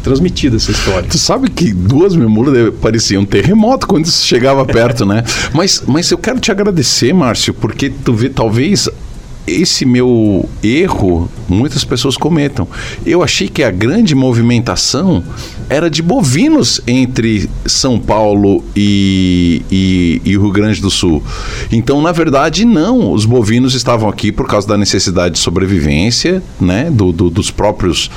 transmitida 0.00 0.56
essa 0.56 0.70
história. 0.70 1.08
Tu 1.08 1.18
sabe 1.18 1.50
que 1.50 1.72
duas 1.72 2.16
memulas 2.16 2.74
pareciam 2.80 3.22
um 3.22 3.26
terremoto 3.26 3.86
quando 3.86 4.06
isso 4.06 4.26
chegava 4.26 4.64
perto, 4.64 5.04
né? 5.04 5.24
Mas, 5.52 5.82
mas 5.86 6.10
eu 6.10 6.18
quero 6.18 6.40
te 6.40 6.50
agradecer, 6.50 7.12
Márcio, 7.12 7.54
porque 7.54 7.90
tu 7.90 8.12
vê, 8.12 8.28
talvez 8.28 8.88
esse 9.46 9.84
meu 9.84 10.48
erro 10.62 11.28
muitas 11.48 11.84
pessoas 11.84 12.16
cometam. 12.16 12.68
Eu 13.04 13.22
achei 13.22 13.48
que 13.48 13.62
a 13.62 13.70
grande 13.70 14.14
movimentação 14.14 15.24
era 15.68 15.90
de 15.90 16.02
bovinos 16.02 16.80
entre 16.86 17.48
São 17.66 17.98
Paulo 17.98 18.62
e, 18.76 19.62
e, 19.70 20.22
e, 20.24 20.30
Rio 20.30 20.50
Grande 20.50 20.80
do 20.80 20.90
Sul. 20.90 21.22
Então, 21.72 22.00
na 22.00 22.12
verdade, 22.12 22.64
não. 22.64 23.12
Os 23.12 23.24
bovinos 23.24 23.74
estavam 23.74 24.08
aqui 24.08 24.30
por 24.30 24.46
causa 24.46 24.68
da 24.68 24.76
necessidade 24.76 25.34
de 25.34 25.40
sobrevivência, 25.40 26.42
né? 26.60 26.90
Do, 26.90 27.12
do 27.12 27.30
dos 27.30 27.50
próprios 27.50 28.10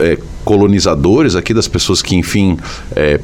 é, 0.00 0.18
colonizadores 0.44 1.34
aqui, 1.34 1.52
das 1.52 1.68
pessoas 1.68 2.02
que, 2.02 2.14
enfim, 2.14 2.56
é, 2.94 3.20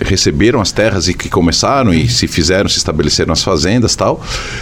receberam 0.00 0.60
as 0.60 0.72
terras 0.72 1.08
e 1.08 1.14
que 1.14 1.28
começaram 1.28 1.92
e 1.92 2.08
se 2.08 2.26
fizeram, 2.26 2.68
se 2.68 2.78
estabeleceram 2.78 3.32
as 3.32 3.42
fazendas 3.42 3.96
tal. 3.96 4.20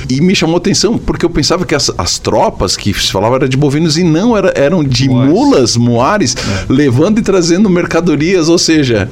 E 0.09 0.21
me 0.21 0.35
chamou 0.35 0.57
atenção 0.57 0.99
porque 0.99 1.25
eu 1.25 1.31
pensava 1.31 1.65
que 1.65 1.75
as, 1.75 1.91
as 1.97 2.19
tropas 2.19 2.77
que 2.77 2.93
se 2.95 3.11
falava 3.11 3.37
era 3.37 3.49
de 3.49 3.57
bovinos 3.57 3.99
e 3.99 4.05
não 4.05 4.37
era, 4.37 4.53
eram 4.55 4.85
de 4.85 5.09
Moares. 5.09 5.33
mulas, 5.33 5.77
moares, 5.77 6.37
é. 6.37 6.73
levando 6.73 7.19
e 7.19 7.23
trazendo 7.23 7.69
mercadorias, 7.69 8.49
ou 8.49 8.59
seja, 8.59 9.11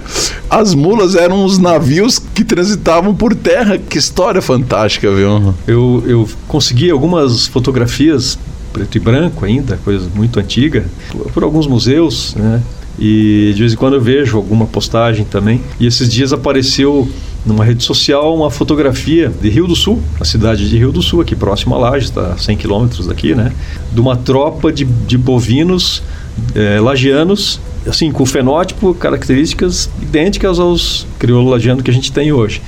as 0.49 0.75
mulas 0.75 1.15
eram 1.15 1.45
os 1.45 1.59
navios 1.59 2.19
que 2.19 2.45
transitavam 2.45 3.15
por 3.15 3.35
terra. 3.35 3.79
Que 3.79 3.99
história 3.99 4.41
fantástica, 4.41 5.11
viu? 5.13 5.55
Eu, 5.67 6.05
eu 6.07 6.29
consegui 6.47 6.91
algumas 6.91 7.47
fotografias 7.47 8.39
preto 8.73 8.97
e 8.97 9.01
branco 9.01 9.45
ainda, 9.45 9.79
coisa 9.85 10.09
muito 10.15 10.39
antiga, 10.41 10.85
por 11.33 11.43
alguns 11.43 11.67
museus, 11.67 12.35
né? 12.35 12.63
E 12.99 13.53
de 13.55 13.61
vez 13.61 13.73
em 13.73 13.77
quando 13.77 13.95
eu 13.95 14.01
vejo 14.01 14.37
alguma 14.37 14.67
postagem 14.67 15.25
também. 15.25 15.63
E 15.81 15.87
esses 15.87 16.09
dias 16.09 16.33
apareceu 16.33 17.09
numa 17.45 17.65
rede 17.65 17.83
social 17.83 18.35
uma 18.37 18.51
fotografia 18.51 19.33
de 19.41 19.49
Rio 19.49 19.67
do 19.67 19.75
Sul, 19.75 20.01
a 20.21 20.25
cidade 20.25 20.69
de 20.69 20.77
Rio 20.77 20.93
do 20.93 21.03
Sul, 21.03 21.21
aqui 21.21 21.35
próximo 21.35 21.75
a 21.75 21.79
Lages, 21.79 22.11
está 22.11 22.33
a 22.33 22.39
100 22.39 22.57
quilômetros 22.57 23.07
daqui, 23.07 23.35
né? 23.35 23.53
De 23.93 24.01
uma 24.01 24.17
tropa 24.17 24.73
de, 24.73 24.85
de 24.85 25.19
bovinos 25.19 26.03
é, 26.55 26.79
lagianos, 26.81 27.61
assim, 27.87 28.11
com 28.13 28.25
fenótipo, 28.25 28.95
características 28.95 29.91
idênticas 30.01 30.59
aos 30.59 31.07
crioulo 31.19 31.51
lagiano 31.51 31.83
que 31.83 31.91
a 31.91 31.95
gente 31.95 32.13
tem 32.13 32.33
hoje. 32.33 32.63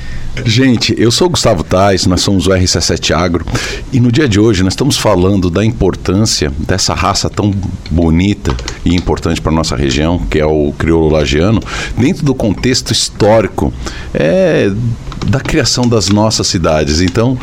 Gente, 0.44 0.94
eu 0.98 1.12
sou 1.12 1.29
o 1.29 1.31
Gustavo 1.31 1.62
Tais, 1.62 2.07
nós 2.07 2.20
somos 2.20 2.46
o 2.46 2.50
RC7 2.50 3.14
Agro 3.14 3.46
e 3.92 4.00
no 4.00 4.11
dia 4.11 4.29
de 4.29 4.40
hoje 4.40 4.64
nós 4.64 4.72
estamos 4.72 4.96
falando 4.96 5.48
da 5.48 5.64
importância 5.64 6.53
dessa 6.59 6.92
raça 6.92 7.31
tão 7.31 7.53
bonita 7.90 8.55
e 8.85 8.94
importante 8.94 9.40
para 9.40 9.53
nossa 9.53 9.77
região, 9.77 10.18
que 10.18 10.40
é 10.40 10.46
o 10.46 10.72
crioulo 10.77 11.09
lagiano, 11.09 11.62
dentro 11.96 12.24
do 12.24 12.35
contexto 12.35 12.92
histórico 12.92 13.72
é, 14.12 14.72
da 15.27 15.40
criação 15.40 15.87
das 15.88 16.09
nossas 16.09 16.48
cidades. 16.48 17.00
Então, 17.00 17.38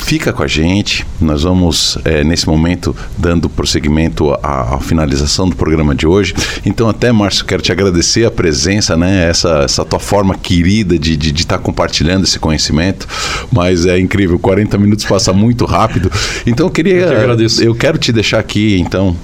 Fica 0.00 0.32
com 0.32 0.42
a 0.42 0.46
gente, 0.46 1.06
nós 1.20 1.42
vamos 1.44 1.96
é, 2.04 2.24
nesse 2.24 2.46
momento 2.46 2.96
dando 3.16 3.48
prosseguimento 3.48 4.32
à, 4.42 4.74
à, 4.74 4.80
finalização 4.80 5.48
do 5.48 5.54
programa 5.54 5.94
de 5.94 6.06
hoje. 6.06 6.34
Então, 6.66 6.88
até 6.88 7.12
Márcio, 7.12 7.44
quero 7.44 7.62
te 7.62 7.70
agradecer 7.70 8.24
a 8.24 8.30
presença, 8.30 8.96
né? 8.96 9.28
Essa, 9.28 9.60
essa 9.60 9.84
tua 9.84 10.00
forma 10.00 10.34
querida 10.34 10.98
de 10.98 11.12
estar 11.12 11.22
de, 11.22 11.32
de 11.32 11.46
tá 11.46 11.58
compartilhando 11.58 12.24
esse 12.24 12.38
conhecimento. 12.38 13.06
Mas 13.52 13.86
é 13.86 13.98
incrível, 13.98 14.38
40 14.38 14.76
minutos 14.78 15.04
passa 15.04 15.32
muito 15.32 15.64
rápido. 15.64 16.10
Então, 16.44 16.66
eu 16.66 16.70
queria. 16.70 17.06
Eu, 17.06 17.36
eu 17.60 17.74
quero 17.74 17.98
te 17.98 18.10
deixar 18.10 18.40
aqui, 18.40 18.80
então, 18.80 19.16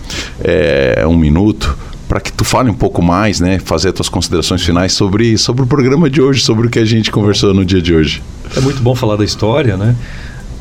é, 0.44 1.04
um 1.06 1.16
minuto 1.16 1.76
para 2.08 2.20
que 2.20 2.32
tu 2.32 2.44
fale 2.44 2.70
um 2.70 2.74
pouco 2.74 3.02
mais, 3.02 3.40
né, 3.40 3.58
fazer 3.58 3.88
as 3.88 3.94
tuas 3.94 4.08
considerações 4.08 4.62
finais 4.62 4.92
sobre, 4.92 5.36
sobre 5.36 5.64
o 5.64 5.66
programa 5.66 6.08
de 6.08 6.20
hoje, 6.20 6.40
sobre 6.40 6.68
o 6.68 6.70
que 6.70 6.78
a 6.78 6.84
gente 6.84 7.10
conversou 7.10 7.52
no 7.52 7.64
dia 7.64 7.82
de 7.82 7.92
hoje. 7.92 8.22
É 8.56 8.60
muito 8.60 8.80
bom 8.80 8.94
falar 8.94 9.16
da 9.16 9.24
história, 9.24 9.76
né? 9.76 9.96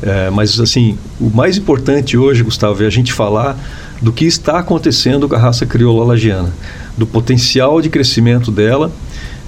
É, 0.02 0.30
mas, 0.30 0.60
assim, 0.60 0.98
o 1.20 1.30
mais 1.34 1.56
importante 1.56 2.16
hoje, 2.16 2.42
Gustavo, 2.42 2.82
é 2.82 2.86
a 2.86 2.90
gente 2.90 3.12
falar 3.12 3.58
do 4.00 4.12
que 4.12 4.24
está 4.24 4.58
acontecendo 4.58 5.28
com 5.28 5.34
a 5.34 5.38
raça 5.38 5.64
crioula 5.64 6.04
lagiana, 6.04 6.52
do 6.96 7.06
potencial 7.06 7.80
de 7.80 7.88
crescimento 7.88 8.50
dela, 8.50 8.92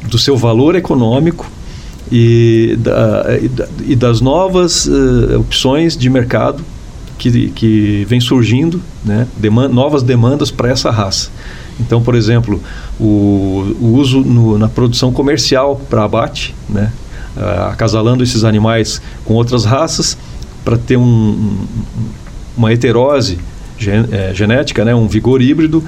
do 0.08 0.18
seu 0.18 0.36
valor 0.36 0.74
econômico 0.74 1.50
e, 2.10 2.76
da, 2.78 3.26
e 3.86 3.94
das 3.94 4.20
novas 4.20 4.86
uh, 4.86 5.40
opções 5.40 5.96
de 5.96 6.08
mercado 6.08 6.64
que, 7.18 7.50
que 7.50 8.06
vem 8.08 8.20
surgindo, 8.20 8.80
né? 9.04 9.26
Novas 9.70 10.02
demandas 10.02 10.50
para 10.50 10.70
essa 10.70 10.90
raça. 10.90 11.30
Então, 11.80 12.00
por 12.00 12.14
exemplo, 12.14 12.62
o, 12.98 13.74
o 13.80 13.94
uso 13.98 14.20
no, 14.20 14.56
na 14.56 14.68
produção 14.68 15.12
comercial 15.12 15.80
para 15.90 16.04
abate, 16.04 16.54
né? 16.68 16.92
Uh, 17.36 17.70
acasalando 17.70 18.22
esses 18.22 18.44
animais 18.44 19.02
com 19.24 19.34
outras 19.34 19.64
raças 19.64 20.16
para 20.64 20.76
ter 20.76 20.96
um, 20.96 21.56
uma 22.56 22.72
heterose 22.72 23.38
gen, 23.78 24.06
é, 24.10 24.34
genética, 24.34 24.84
né, 24.84 24.94
um 24.94 25.06
vigor 25.06 25.40
híbrido, 25.40 25.82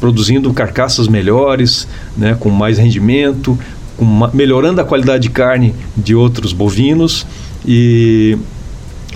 produzindo 0.00 0.52
carcaças 0.52 1.08
melhores, 1.08 1.88
né, 2.16 2.36
com 2.38 2.50
mais 2.50 2.78
rendimento, 2.78 3.58
com 3.96 4.04
uma, 4.04 4.30
melhorando 4.32 4.80
a 4.80 4.84
qualidade 4.84 5.24
de 5.24 5.30
carne 5.30 5.74
de 5.96 6.14
outros 6.14 6.52
bovinos 6.52 7.26
e 7.66 8.38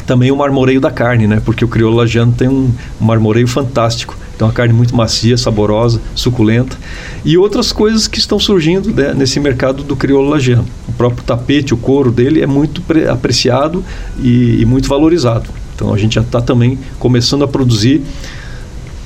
também 0.07 0.31
o 0.31 0.37
marmoreio 0.37 0.81
da 0.81 0.91
carne, 0.91 1.27
né, 1.27 1.41
porque 1.45 1.65
o 1.65 1.69
crioulo 1.69 1.97
lagiano 1.97 2.33
tem 2.33 2.49
um, 2.49 2.71
um 3.01 3.05
marmoreio 3.05 3.47
fantástico. 3.47 4.17
Então, 4.35 4.49
a 4.49 4.53
carne 4.53 4.73
muito 4.73 4.95
macia, 4.95 5.37
saborosa, 5.37 6.01
suculenta. 6.15 6.79
E 7.25 7.37
outras 7.37 7.73
coisas 7.73 8.07
que 8.07 8.21
estão 8.21 8.39
surgindo 8.39 8.95
né, 8.95 9.13
nesse 9.13 9.41
mercado 9.41 9.83
do 9.83 9.97
crioulo 9.97 10.29
lagiano. 10.29 10.65
O 10.99 11.03
próprio 11.07 11.25
tapete, 11.25 11.73
o 11.73 11.77
couro 11.77 12.11
dele 12.11 12.43
é 12.43 12.47
muito 12.47 12.83
apreciado 13.09 13.85
e, 14.21 14.61
e 14.61 14.65
muito 14.65 14.89
valorizado. 14.89 15.49
Então, 15.75 15.95
a 15.95 15.97
gente 15.97 16.17
já 16.17 16.23
está 16.23 16.41
também 16.41 16.77
começando 16.99 17.45
a 17.45 17.49
produzir 17.49 18.03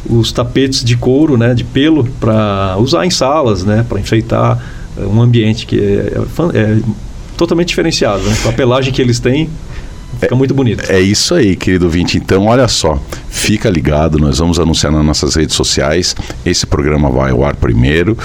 os 0.09 0.33
tapetes 0.33 0.83
de 0.83 0.97
couro, 0.97 1.37
né, 1.37 1.53
de 1.53 1.65
pelo, 1.65 2.05
para 2.19 2.77
usar 2.79 3.05
em 3.05 3.11
salas, 3.11 3.63
né, 3.63 3.85
para 3.87 4.01
enfeitar 4.01 4.59
eh, 4.97 5.05
um 5.05 5.21
ambiente 5.21 5.67
que 5.67 5.79
é, 5.79 6.15
é, 6.55 6.59
é 6.59 6.81
totalmente 7.37 7.69
diferenciado. 7.69 8.23
Né? 8.23 8.35
A 8.49 8.53
pelagem 8.53 8.93
que 8.93 9.03
eles 9.03 9.21
têm 9.21 9.51
Fica 10.21 10.35
muito 10.35 10.55
bonito. 10.55 10.85
É 10.91 11.01
isso 11.01 11.35
aí, 11.35 11.57
querido 11.57 11.89
vinte. 11.89 12.17
Então, 12.17 12.47
olha 12.47 12.69
só, 12.69 13.01
fica 13.29 13.69
ligado, 13.69 14.19
nós 14.19 14.39
vamos 14.39 14.59
anunciar 14.59 14.93
nas 14.93 15.05
nossas 15.05 15.35
redes 15.35 15.57
sociais. 15.57 16.15
Esse 16.45 16.67
programa 16.67 17.11
vai 17.11 17.33
ao 17.33 17.45
ar 17.45 17.57
primeiro 17.57 18.17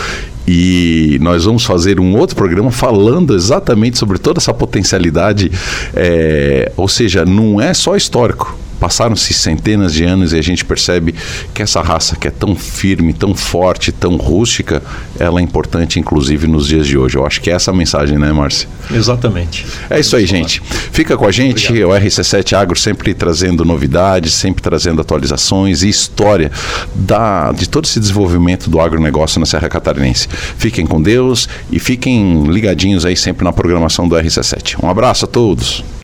e 0.47 1.17
nós 1.21 1.45
vamos 1.45 1.65
fazer 1.65 1.99
um 1.99 2.15
outro 2.15 2.35
programa 2.35 2.71
falando 2.71 3.35
exatamente 3.35 3.97
sobre 3.97 4.17
toda 4.17 4.39
essa 4.39 4.53
potencialidade. 4.53 5.51
É, 5.95 6.71
ou 6.77 6.87
seja, 6.87 7.25
não 7.25 7.59
é 7.59 7.73
só 7.73 7.95
histórico 7.95 8.57
passaram-se 8.79 9.33
centenas 9.33 9.93
de 9.93 10.03
anos 10.03 10.33
e 10.33 10.37
a 10.37 10.41
gente 10.41 10.63
percebe 10.63 11.13
que 11.53 11.61
essa 11.61 11.81
raça 11.81 12.15
que 12.15 12.27
é 12.27 12.31
tão 12.31 12.55
firme, 12.55 13.13
tão 13.13 13.33
forte, 13.35 13.91
tão 13.91 14.15
rústica, 14.15 14.81
ela 15.19 15.39
é 15.39 15.43
importante 15.43 15.99
inclusive 15.99 16.47
nos 16.47 16.67
dias 16.67 16.87
de 16.87 16.97
hoje. 16.97 17.17
Eu 17.17 17.25
acho 17.25 17.41
que 17.41 17.49
é 17.49 17.53
essa 17.53 17.71
a 17.71 17.73
mensagem, 17.73 18.17
né, 18.17 18.31
Márcia? 18.31 18.67
Exatamente. 18.91 19.65
É 19.89 19.99
isso 19.99 20.15
aí, 20.15 20.25
gente. 20.25 20.61
Fica 20.91 21.17
com 21.17 21.25
a 21.25 21.31
gente, 21.31 21.67
Obrigado. 21.67 21.89
o 21.89 21.93
RC7 21.93 22.53
Agro 22.53 22.77
sempre 22.77 23.13
trazendo 23.13 23.65
novidades, 23.65 24.33
sempre 24.33 24.61
trazendo 24.61 25.01
atualizações 25.01 25.83
e 25.83 25.89
história 25.89 26.51
da, 26.95 27.51
de 27.51 27.67
todo 27.67 27.85
esse 27.85 27.99
desenvolvimento 27.99 28.69
do 28.69 28.79
agronegócio 28.79 29.39
na 29.39 29.45
Serra 29.45 29.69
Catarinense. 29.69 30.27
Fiquem 30.57 30.85
com 30.85 31.01
Deus 31.01 31.49
e 31.71 31.79
fiquem 31.79 32.43
ligadinhos 32.43 33.05
aí 33.05 33.15
sempre 33.15 33.43
na 33.43 33.51
programação 33.51 34.07
do 34.07 34.15
RC7. 34.15 34.77
Um 34.81 34.89
abraço 34.89 35.25
a 35.25 35.27
todos. 35.27 35.83